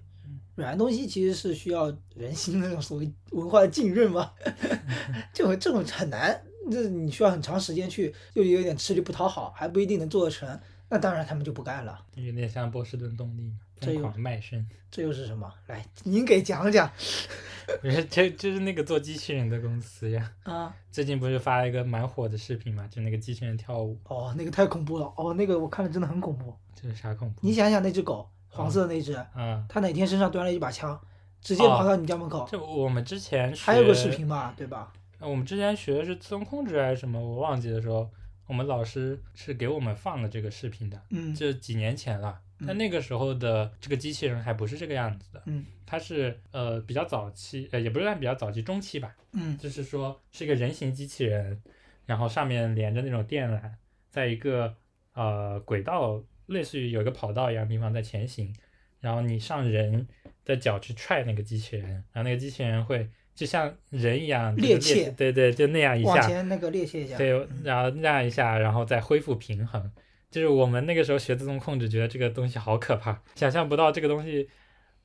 [0.55, 4.31] 软的东西其实是需要人心那种所谓文化的浸润嘛，
[5.33, 10.59] 这种这种很难，这你需要很长时间去，又有点吃力不讨好，还不一定能做得成。
[10.89, 12.05] 那当然他们就不干了。
[12.13, 13.51] 有点像波士顿动力
[13.85, 14.65] 疯狂卖身。
[14.89, 15.51] 这又是什么？
[15.67, 16.89] 来，您给讲讲
[17.81, 20.31] 不是，这就是那个做机器人的公司呀。
[20.43, 20.75] 啊！
[20.91, 25.11] 最近不是发了一个蛮火的视频嘛，就那个机器人跳舞，哦，那个太恐怖了。
[25.17, 26.53] 哦，那个我看了真的很恐怖。
[26.75, 27.39] 这是啥恐怖？
[27.41, 30.99] 你想想那只狗，黄色的那只，啊，它哪天身上端了一把枪，
[31.41, 32.47] 直接跑到你家门口。
[32.51, 34.93] 这我们之前学还有个视频吧，对吧？
[35.19, 38.09] 呃我们之前学的是自动控制还是什么，我忘记的时候，
[38.45, 42.39] 我们老师是给我们放了这个视频的，嗯这几年前了。
[42.65, 45.65] 但那个时候的这个机器人还不是这个样子的，嗯。
[45.85, 49.57] 它是呃比较早期，呃也不是算比较早期，中期吧，嗯。
[49.57, 51.61] 就是说是一个人形机器人，
[52.05, 53.61] 然后上面连着那种电缆，
[54.09, 54.75] 在一个
[55.13, 58.51] 呃轨道，类似于有一个跑道一样地方在前行，
[59.01, 60.07] 然后你上人
[60.43, 67.17] 的脚去踹那个机器人，然后那个机器人会就像人一样就是趔趄对对，就那样一往下，前那个趔趄一下。
[67.17, 67.29] 对，
[67.63, 69.91] 然后那样一下，然后再恢复平衡。
[70.33, 74.49] 就是我们那个时候学自动控制，觉得这个东西好可怕，想象不到这个东西，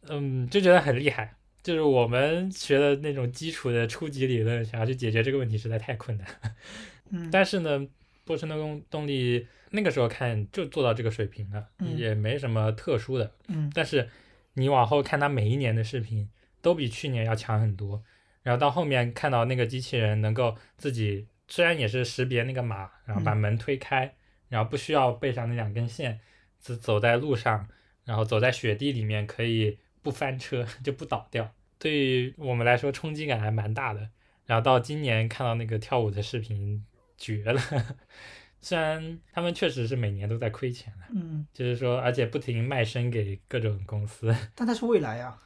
[0.09, 1.35] 嗯，就觉得很厉害。
[1.63, 6.27] 就是我们学的那种基础的初级理论，想要去解决这个问题实在太困难。
[7.11, 7.87] 嗯但是呢，
[8.25, 13.31] 波士顿动动力那个时候看就做到这个水平了，嗯也没什么特殊的。
[13.49, 14.09] 嗯但是
[14.55, 16.27] 你往后看它每一年的视频，
[16.63, 18.03] 都比去年要强很多。
[18.43, 24.15] 然后到后面看到那个机器人能够自己，虽然也是识别那个码，然后把嗯门推开，
[24.49, 26.21] 然后不需要背上那两根线，
[26.59, 27.69] 走走在路上，
[28.05, 31.53] 然后走在雪地里面可以不翻车 就不倒掉。
[31.79, 34.11] 对于我们来说冲击感还蛮大的。
[34.47, 36.83] 然后到今年看到那个跳舞的视频，
[37.19, 37.61] 绝了。
[38.61, 41.07] 虽然他们确实是每年都在亏钱了。
[41.15, 44.35] 嗯，就是说，而且不停卖身给各种公司。
[44.57, 45.39] 但它是未来啊，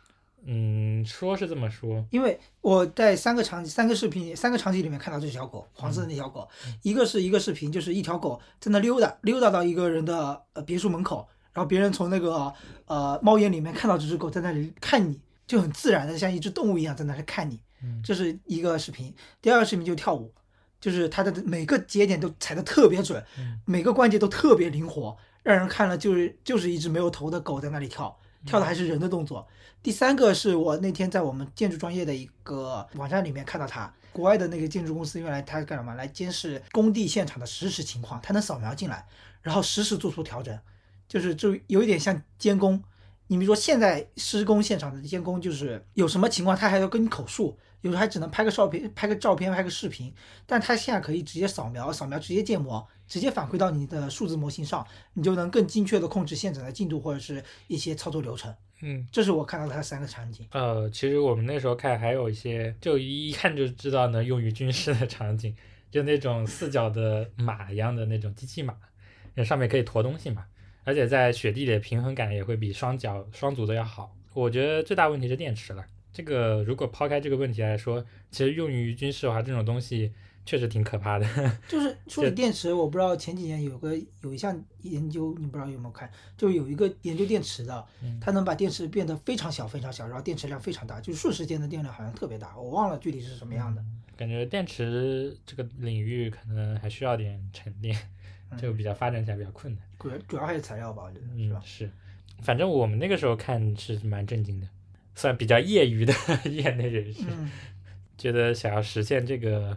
[0.45, 6.49] 嗯，说是这么说，因为我在三个场景三个视频三个场景里面看到这条狗，黄色的那条狗，
[6.83, 12.53] 一个是一个视频，就是一条狗在那溜达，溜达到一个人的呃别墅门口，然后别人从那个
[12.87, 18.01] 呃猫眼里面看到这只狗在那里看你，就很自然的像一只动物一样在那里看你，嗯。
[18.03, 19.15] 这是一个视频。
[19.41, 20.35] 第二个视频就是跳舞，
[20.81, 29.47] 就是它的每个节点都踩得特别准，嗯每个关节都特别灵活，让人看了就是就是一只没有头的狗在那里跳，跳的还是人的动作。
[29.83, 35.95] 第三个是我那天在我们建筑专业的一个网站里面看到他，国外的那个建筑公司用来他干什么？
[35.95, 39.07] 来监视工地现场的实时情况，他能扫描进来，
[39.41, 40.57] 然后实时做出调整，
[41.09, 42.83] 就是就有一点像监工。
[43.27, 50.13] 你比如说现在施工现场的监工，就是有什么情况，他还要跟你口述，有时候还只能拍个照片、拍个照片、拍个视频，
[50.47, 58.55] 但它现在可以直接扫描，扫描直接建模，直接反馈到你的数字模型上，你就能更精确的控制现场的进度或者是一些操作流程。
[58.81, 60.47] 嗯，这是我看到它三个场景。
[60.53, 65.55] 呃，其实我们那时候看还有一些，就一看就知道能用于军事的场景，
[65.91, 68.75] 就那种四脚的马一样的那种机器马，
[69.35, 70.47] 那上面可以驮东西嘛，
[70.85, 74.15] 而且在雪地里的平衡感也会比双脚双足的要好。
[74.35, 75.85] 我觉得最大问题是电池了。
[76.13, 80.13] 这个如果抛开这个问题来说，其实用于军事的话，这种东西
[80.45, 81.27] 确实挺可怕的。
[81.69, 86.11] 就是说起电池，我不知道前几年有个有一项研究，你不知道有没有看？
[86.37, 93.83] 就有一个研究电池的，嗯它能把电池变得非常小非常小，然后电池量非常大，就是瞬时间的电量好像特别大，我忘了具体是什么样的。
[94.17, 97.97] 感觉电池这个领域可能还需要点沉淀，
[98.59, 99.83] 这个比较发展起来比较困难。
[99.99, 101.59] 主要主要还是材料吧，我觉得是吧，？
[101.59, 101.91] 嗯是，
[102.43, 104.69] 反正我们那个时候看是蛮震惊的，
[105.15, 106.13] 算比较业余的
[106.51, 107.51] 业内人士，嗯，
[108.17, 109.77] 觉得想要实现这个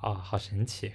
[0.00, 0.92] 啊，好神奇。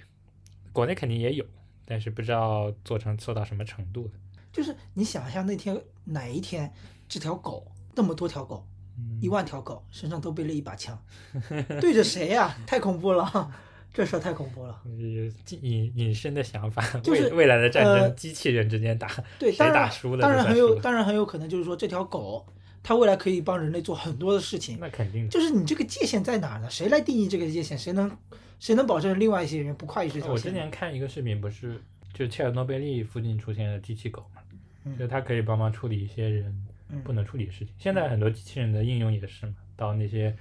[0.72, 1.44] 国内肯定也有，
[1.84, 4.10] 但是不知道做成做到什么程度了。
[4.52, 6.72] 就是你想象那天哪一天，
[7.08, 8.66] 这条狗那么多条狗，
[8.96, 10.98] 嗯一万条狗身上都背了一把枪，
[11.80, 13.52] 对着谁呀、太恐怖了，
[13.92, 14.80] 这事儿太恐怖了。
[14.86, 15.24] 有
[15.60, 19.08] 隐隐身的想法，就是未未来的战争，呃机器人之间打，
[19.38, 22.46] 对，谁打输了当然很有，当然很有可能就是说这条狗，
[22.88, 24.78] 它未来可以帮人类做很多的事情。
[24.80, 25.28] 那肯定的。
[25.28, 26.70] 就是你这个界限在哪儿呢？
[26.70, 27.76] 谁来定义这个界限？
[27.76, 28.10] 谁能
[28.58, 30.50] 谁能保证另外一些人不跨越这条我之？
[30.50, 31.78] 前看一个视频，不是
[32.14, 34.40] 就切尔诺贝利附近出现的机器狗嘛，
[34.84, 37.74] 嗯就它可以帮忙处理一些人嗯不能处理的事情。
[37.76, 40.34] 现在很多机器人的应用也是嘛，到那些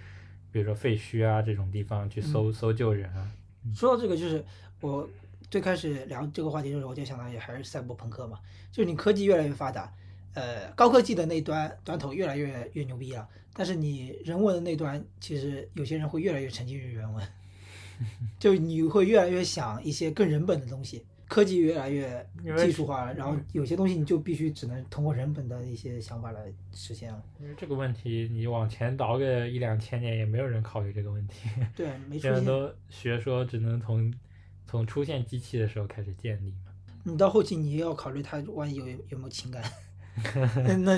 [0.49, 3.29] 比如说废墟啊这种地方去嗯搜、搜救人啊。
[3.75, 4.41] 说到这个，就是
[4.79, 5.05] 我
[5.51, 8.39] 最开始聊这个话题的时候，我就想到也还是赛博朋克嘛，
[8.71, 9.91] 就是你科技越来越发达，
[10.37, 17.27] 呃，高科技的那端端头越来越越牛逼了，但是你人文的那端，其实有些人会越来越沉浸于人文。
[18.37, 21.03] 就你会越来越想一些更人本的东西。
[21.27, 22.25] 科技越来越
[22.57, 27.21] 技术化了，然后有些东西你就必须只能通过人本的一些想法来实现了。
[27.41, 31.49] 因为这个问题，你往前倒个一两千年，也没有人考虑这个问题。
[31.75, 32.41] 对，没出现在。
[32.41, 34.13] 都学说只能从
[34.65, 36.71] 从出现机器的时候开始建立嘛。
[37.03, 39.61] 你到后期你也要考虑它万一有有没有情感，
[40.65, 40.75] 那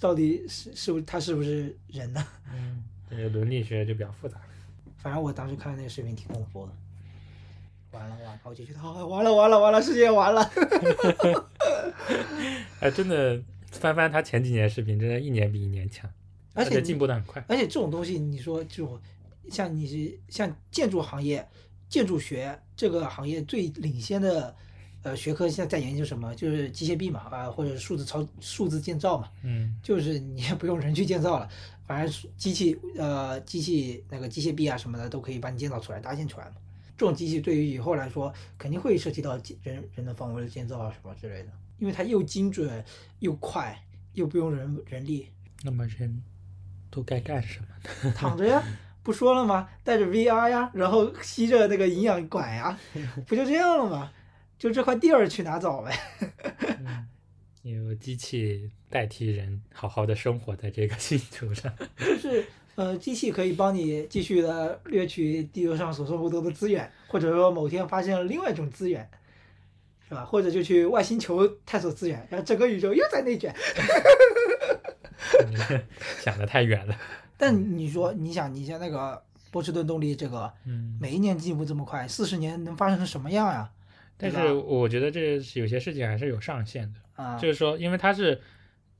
[0.00, 2.24] 到底是是不是他是不是人呢？
[2.52, 4.40] 嗯，这个伦理学就比较复杂。
[4.98, 6.72] 反正我当时看那个视频挺恐怖的。
[7.92, 10.42] 完了完了，我就觉得啊，完了完了完了，世界完了。
[12.80, 13.40] 哎，真的
[13.72, 16.08] 翻翻他前几年视频，真的一年比一年强，
[16.52, 17.42] 而且进步的很快。
[17.48, 19.00] 而且这种东西，你说这种
[19.50, 21.48] 像你是像建筑行业、
[21.88, 24.54] 建筑学这个行业最领先的
[25.08, 26.34] 呃学科，现在在研究什么？
[26.34, 31.48] 就是机械臂嘛，啊，或者数字操数字建造嘛，嗯 就是你也不用人去建造了，
[31.86, 36.56] 反正是机器呃机器那个机械臂啊什么的都可以帮你建造出来、搭建出来嘛。
[36.96, 42.84] 这种机器对于以后来说，肯定会涉及到人人的方位的建造啊什么之类的，因为它又精准
[43.20, 43.80] 又快，
[44.14, 45.28] 又不用人人力。
[45.62, 46.22] 那么人
[46.90, 47.66] 都该干什么
[48.04, 48.12] 呢？
[48.18, 48.62] 躺着呀，
[49.04, 49.68] 不说了吗？
[49.84, 52.76] 带着 VR 呀，然后吸着那个营养管呀，
[53.26, 54.12] 不就这样了吗？
[54.58, 55.94] 就这块地儿去哪找呗？
[56.80, 57.06] 嗯，
[57.62, 61.72] 有机器代替人，好好的生活在这个星球上。
[61.96, 62.44] 就 是
[62.74, 69.08] 呃，机器可以帮你继续的掠取地球上所剩不多的资源，或者说某天发现了另外一种资源，
[70.08, 70.24] 是吧？
[70.24, 73.54] 或者就去外星球探索资源，然后整个宇宙又在内卷。
[76.20, 76.96] 想的太远了。
[77.36, 83.70] 但你说，你想，你像那个波士顿动力这个，嗯，每一年进步这么快，四十年能发生成什么样呀？
[84.18, 87.00] 但是我觉得这是有些事情还是有上限的。
[87.22, 88.40] 啊，就是说，因为它是，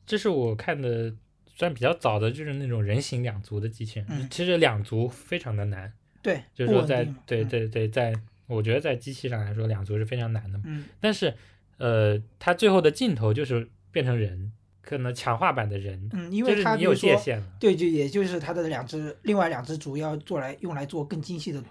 [0.07, 1.13] 这是我看的
[1.47, 4.07] 算比较早的，就是那种人形两足的机器人。
[4.11, 5.93] 嗯其实两足非常的难，
[6.23, 8.15] 对，就是说在对嗯对对，在
[8.47, 10.65] 我觉得在机器上来说，两足是非常难的嘛。
[10.67, 11.35] 嗯但是，
[11.77, 17.47] 呃，它最后的尽头就是变成人，可能强化版的人，嗯，因为它有界限了。
[17.61, 21.63] 对，就也就是它的两只，另外两只主要做来用来做更精细的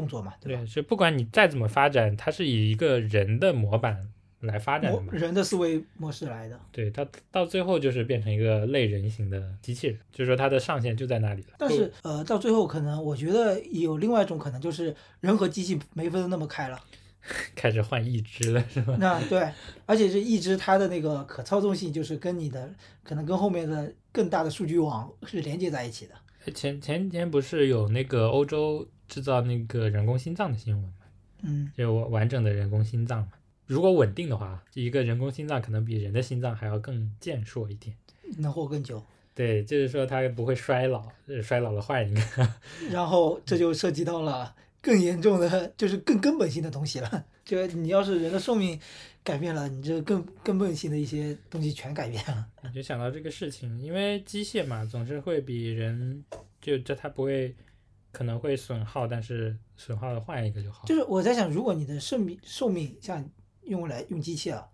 [0.00, 0.60] 动作嘛，对吧？
[0.60, 4.08] 对，是不管你再怎么发展，它是以一个人的模板
[4.40, 5.12] 来发展的嘛。
[5.12, 6.58] 人的思维模式来的。
[6.72, 11.48] 对，它到最后就是变成一个类人型的机器人，就是说它的上限就在那里了。
[11.58, 16.80] 但是呃，到最后可能我觉得有另外一种可能，就是人和机器没分得那么开了。
[17.54, 18.96] 开始换义肢了，是吧？
[18.98, 19.46] 那对，
[19.84, 26.14] 而且这一只它的那个可操纵性，就是跟你的可能跟后面的更大的数据网是连接在一起的。
[26.54, 30.92] 前前天不是有那个欧洲制造那个人工心脏的新闻嘛？
[31.42, 33.32] 嗯，就完完整的人工心脏嘛。
[33.66, 37.94] 如果稳定的话，一个人工心脏可能比人的心脏还要更健硕一点。
[38.38, 39.04] 能活更久。
[39.34, 42.20] 对，就是说它不会衰老，呃衰老了坏一个。
[42.90, 47.24] 然后这就涉及到了更严重的，就是更根本性的东西了。
[47.44, 48.78] 就你要是人的寿命
[49.24, 52.46] 改变了，你这更根本性的一些东西全改变了。
[52.62, 56.22] 我就想到这个事情，因为机械嘛，总是会比人，
[56.60, 57.54] 就这它不会，
[58.12, 60.84] 可能会损耗，但是损耗了换一个就好。
[60.86, 63.28] 就是我在想，如果你的寿命寿命像
[63.62, 64.66] 用来用机器啊，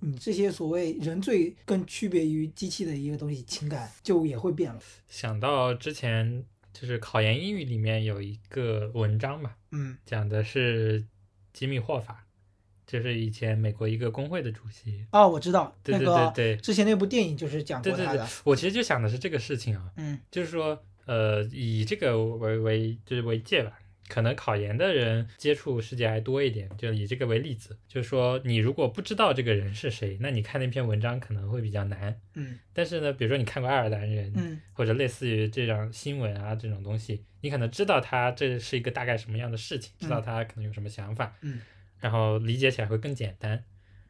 [0.00, 4.80] 你这些所谓人最更区别于机器的一个东西，情感就也会变了。
[5.08, 11.04] 想到之前就是考研英语里面有一个文章嘛，嗯讲的是
[11.52, 12.24] 吉米霍法，
[12.86, 15.04] 就是以前美国一个工会的主席。
[15.10, 23.72] 哦，我知道对对那个对对之前那部电影就是讲对对对过他的。，我其实就想的是这个事情啊，嗯就是说，呃，以这个为为就是为界吧，
[24.08, 32.20] 可能考研的人接触世界还多一点，就以这个为例子，就是说，你如果不知道这个人是谁，那你看那篇文章可能会比较难。
[32.34, 41.60] 嗯但是呢，比如说你看过爱尔兰人，嗯或者类似于这样新闻啊这种东西，你可能知道他这是一个大概什么样的事情，知道他可能有什么想法，嗯
[41.98, 43.64] 然后理解起来会更简单。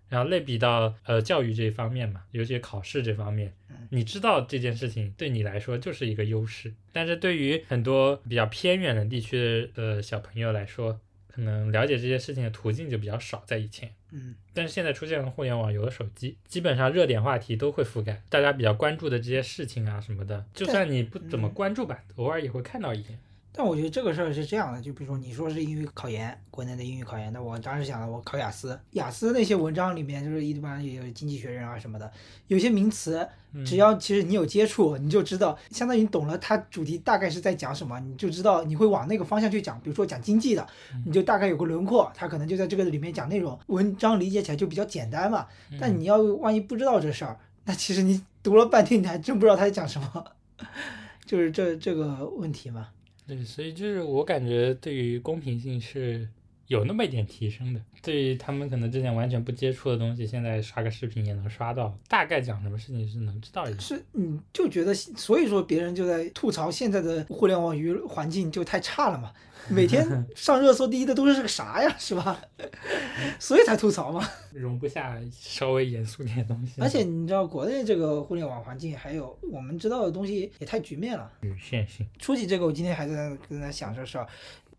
[0.08, 13.92] 然后类比到呃教育这一方面嘛，尤其考试这方面嗯，你知道这件事情对你来说就是一个优势，但是对于很多比较偏远的地区的小朋友来说，可能了解这些事情的途径就比较少，在以前。
[14.10, 23.16] 嗯但是现在出现了互联网，有了手机，基本上热点话题都会覆盖，大家比较关注的这些事情啊什么的，就算你不怎么关注吧，偶尔也会看到一点。
[23.52, 32.08] 但我觉得这个事儿是这样的，就比如说你说是英语考研，国内的英语考研，那我当时想了，我考雅思，雅思那些文章里面就是一般也有经济学人啊什么的，
[32.46, 39.80] 有些名词，嗯只要其实你有接触，你就知道，相当于你懂了它主题大概是在讲什么，你就知道你会往那个方向去讲。
[39.80, 40.64] 比如说讲经济的，
[41.04, 45.46] 你就大概有个轮廓，它可能就在这个里面讲内容，文章理解起来就比较简单嘛。
[45.80, 50.24] 但你要万一不知道这事儿，那其实你读了半天，你还真不知道他在讲什么，
[51.26, 52.90] 就是这这个问题嘛。
[53.28, 56.26] 对，所以就是我感觉对于公平性是
[56.68, 57.80] 有那么一点提升的。
[58.02, 63.80] 对于他们可能之前完全不接触的东西，现在刷个视频也能刷到，大概讲什么事情是能知道一点。
[63.80, 69.32] 是，你就觉得，所以说别人就在吐槽现在的互联网娱环境就太差了嘛，
[69.68, 72.40] 每天 上热搜第一的都是个啥呀，是吧？
[73.40, 74.22] 所以才吐槽嘛。
[74.52, 76.80] 容不下稍微严肃点东西。
[76.80, 81.30] 而且你知道，国内这个互联网环境，还有我们知道的东西也太局面了。
[81.40, 82.06] 局限性。
[82.20, 84.26] 说起这个，我今天还在跟他想这事儿。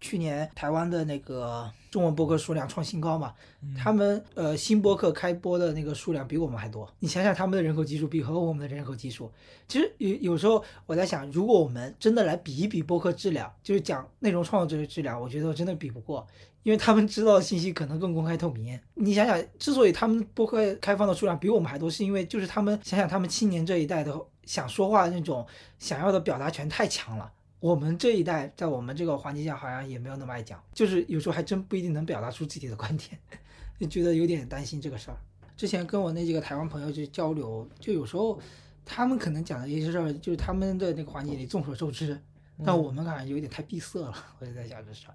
[0.01, 3.34] 去年台湾的那个中文播客数量创新高嘛，
[3.77, 6.89] 他们呃新播客开播的那个数量比我们还多。
[6.99, 9.31] 你想想他们的人口基数比和我们的人口基数，
[9.67, 16.26] 其实有有时候我在想，如果我们真的来比一比播客质量，就是讲内容创作者的质量，我觉得真的比不过，
[16.63, 18.80] 因为他们知道的信息可能更公开透明。
[18.93, 24.15] 你想想，之所以他们播客开放的数量比我们还多，是因为就是他们想想他们青年这一代的
[24.45, 25.45] 想说话那种
[25.77, 27.31] 想要的表达权太强了。
[27.60, 33.19] 我们这一代在我们这个环境下好像也没有那么爱讲，就是有时候还真不一定能表达出自己的观点，
[33.80, 35.18] 就觉得有点担心这个事儿。
[35.57, 38.40] 之前跟我那几个台湾朋友去交流，就有时候
[38.86, 42.18] 他们可能讲的一些事儿，就是他们的那个环境里众所周知，
[42.64, 44.14] 但我们感觉有点太闭塞了。
[44.40, 45.14] 我就在想这事儿，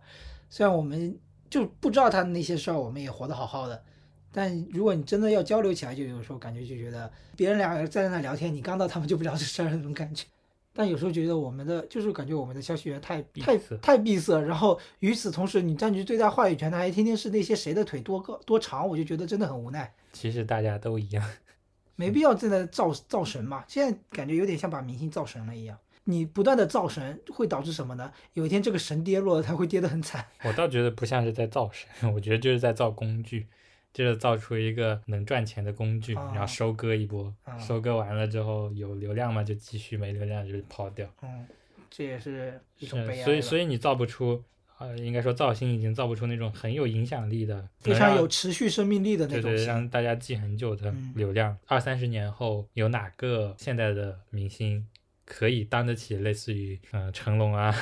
[0.50, 1.18] 虽然我们
[1.48, 3.82] 就不知道他那些事儿，我们也活得好好的，
[4.30, 10.26] 但如果你真的要交流起来，就有时候感觉就觉得别人俩在那聊天，你刚到他们就不聊这事儿那种感觉。
[10.76, 19.94] 但有时候觉得我们的就是感觉我们的消息源太太太闭塞，然后与此同时你占据最大话语权的还天天是那些谁的腿多个多长，我就觉得真的很无奈。
[20.12, 21.24] 其实大家都一样，
[21.94, 23.64] 没必要真的造造神嘛。
[23.68, 25.78] 现在感觉有点像把明星造神了一样。
[26.06, 28.12] 你不断的造神会导致什么呢？
[28.34, 30.22] 有一天这个神跌落了，它会跌得很惨。
[30.42, 33.46] 我倒觉得不像是在造神，我觉得就是在造工具。
[33.94, 41.08] 就是造出一个能赚钱的工具，然后收割一波，收割完了之后有流量嘛就继续，没流量就抛掉。
[41.22, 41.46] 嗯，
[41.88, 43.24] 这也是一种悲哀。
[43.24, 44.42] 所以，所以你造不出，
[44.78, 51.56] 呃，应该说造星已经造不出那种很有影响力的、非常有持续生命力的那种，对对，让大家记很久的流量。
[51.68, 54.84] 二三十年后，有哪个现在的明星
[55.24, 57.72] 可以当得起类似于嗯成龙啊？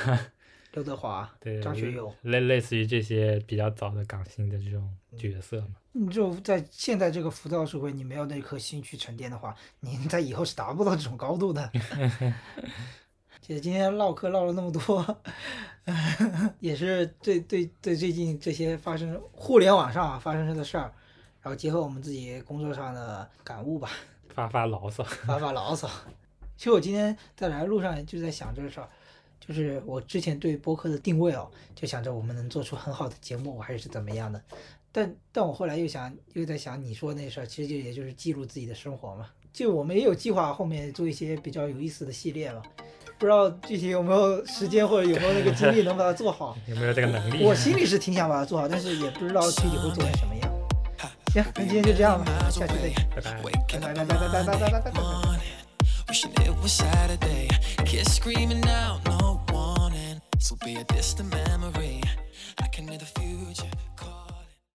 [0.72, 5.74] 刘德华，对，张学友，类类似于这些比较早的港星的这种角色嘛。
[5.92, 11.70] 你就在现在这个浮躁社会，你没有那颗心去沉淀的话，你在以后是达不到这种高度的。
[13.42, 15.18] 其实今天唠嗑唠了那么多，
[16.60, 20.90] 也是对对对最近这些发生互联网上发生的事儿，
[21.42, 23.90] 然后结合我们自己工作上的感悟吧，
[24.28, 25.90] 发发牢骚，发发牢骚。
[26.56, 28.88] 其实我今天在来路上就在想这个事儿。
[29.46, 34.40] 就是我之前对播客的定位哦，就想着我们能做出很好的节目，还是怎么样的。
[34.92, 39.26] 但但我后来又想，又在想你说那事儿，其实就也就是记录自己的生活嘛。
[39.52, 42.62] 就我们也有计划后面做一些比较有意思的系列了，
[43.18, 46.56] 不知道具体有没有时间或者有没有那个精力能把它做好。
[46.68, 47.44] 有没有这个能力？
[47.44, 50.52] 我心里是挺想把它做好，但是也不知道具体会做成什么样。
[51.32, 55.00] 行，那今天就这样吧，下期再见，拜拜，拜拜拜拜拜拜拜拜拜拜。
[56.12, 56.32] Wishing
[60.50, 62.00] will be a distant memory.
[62.60, 63.71] I can hear the future.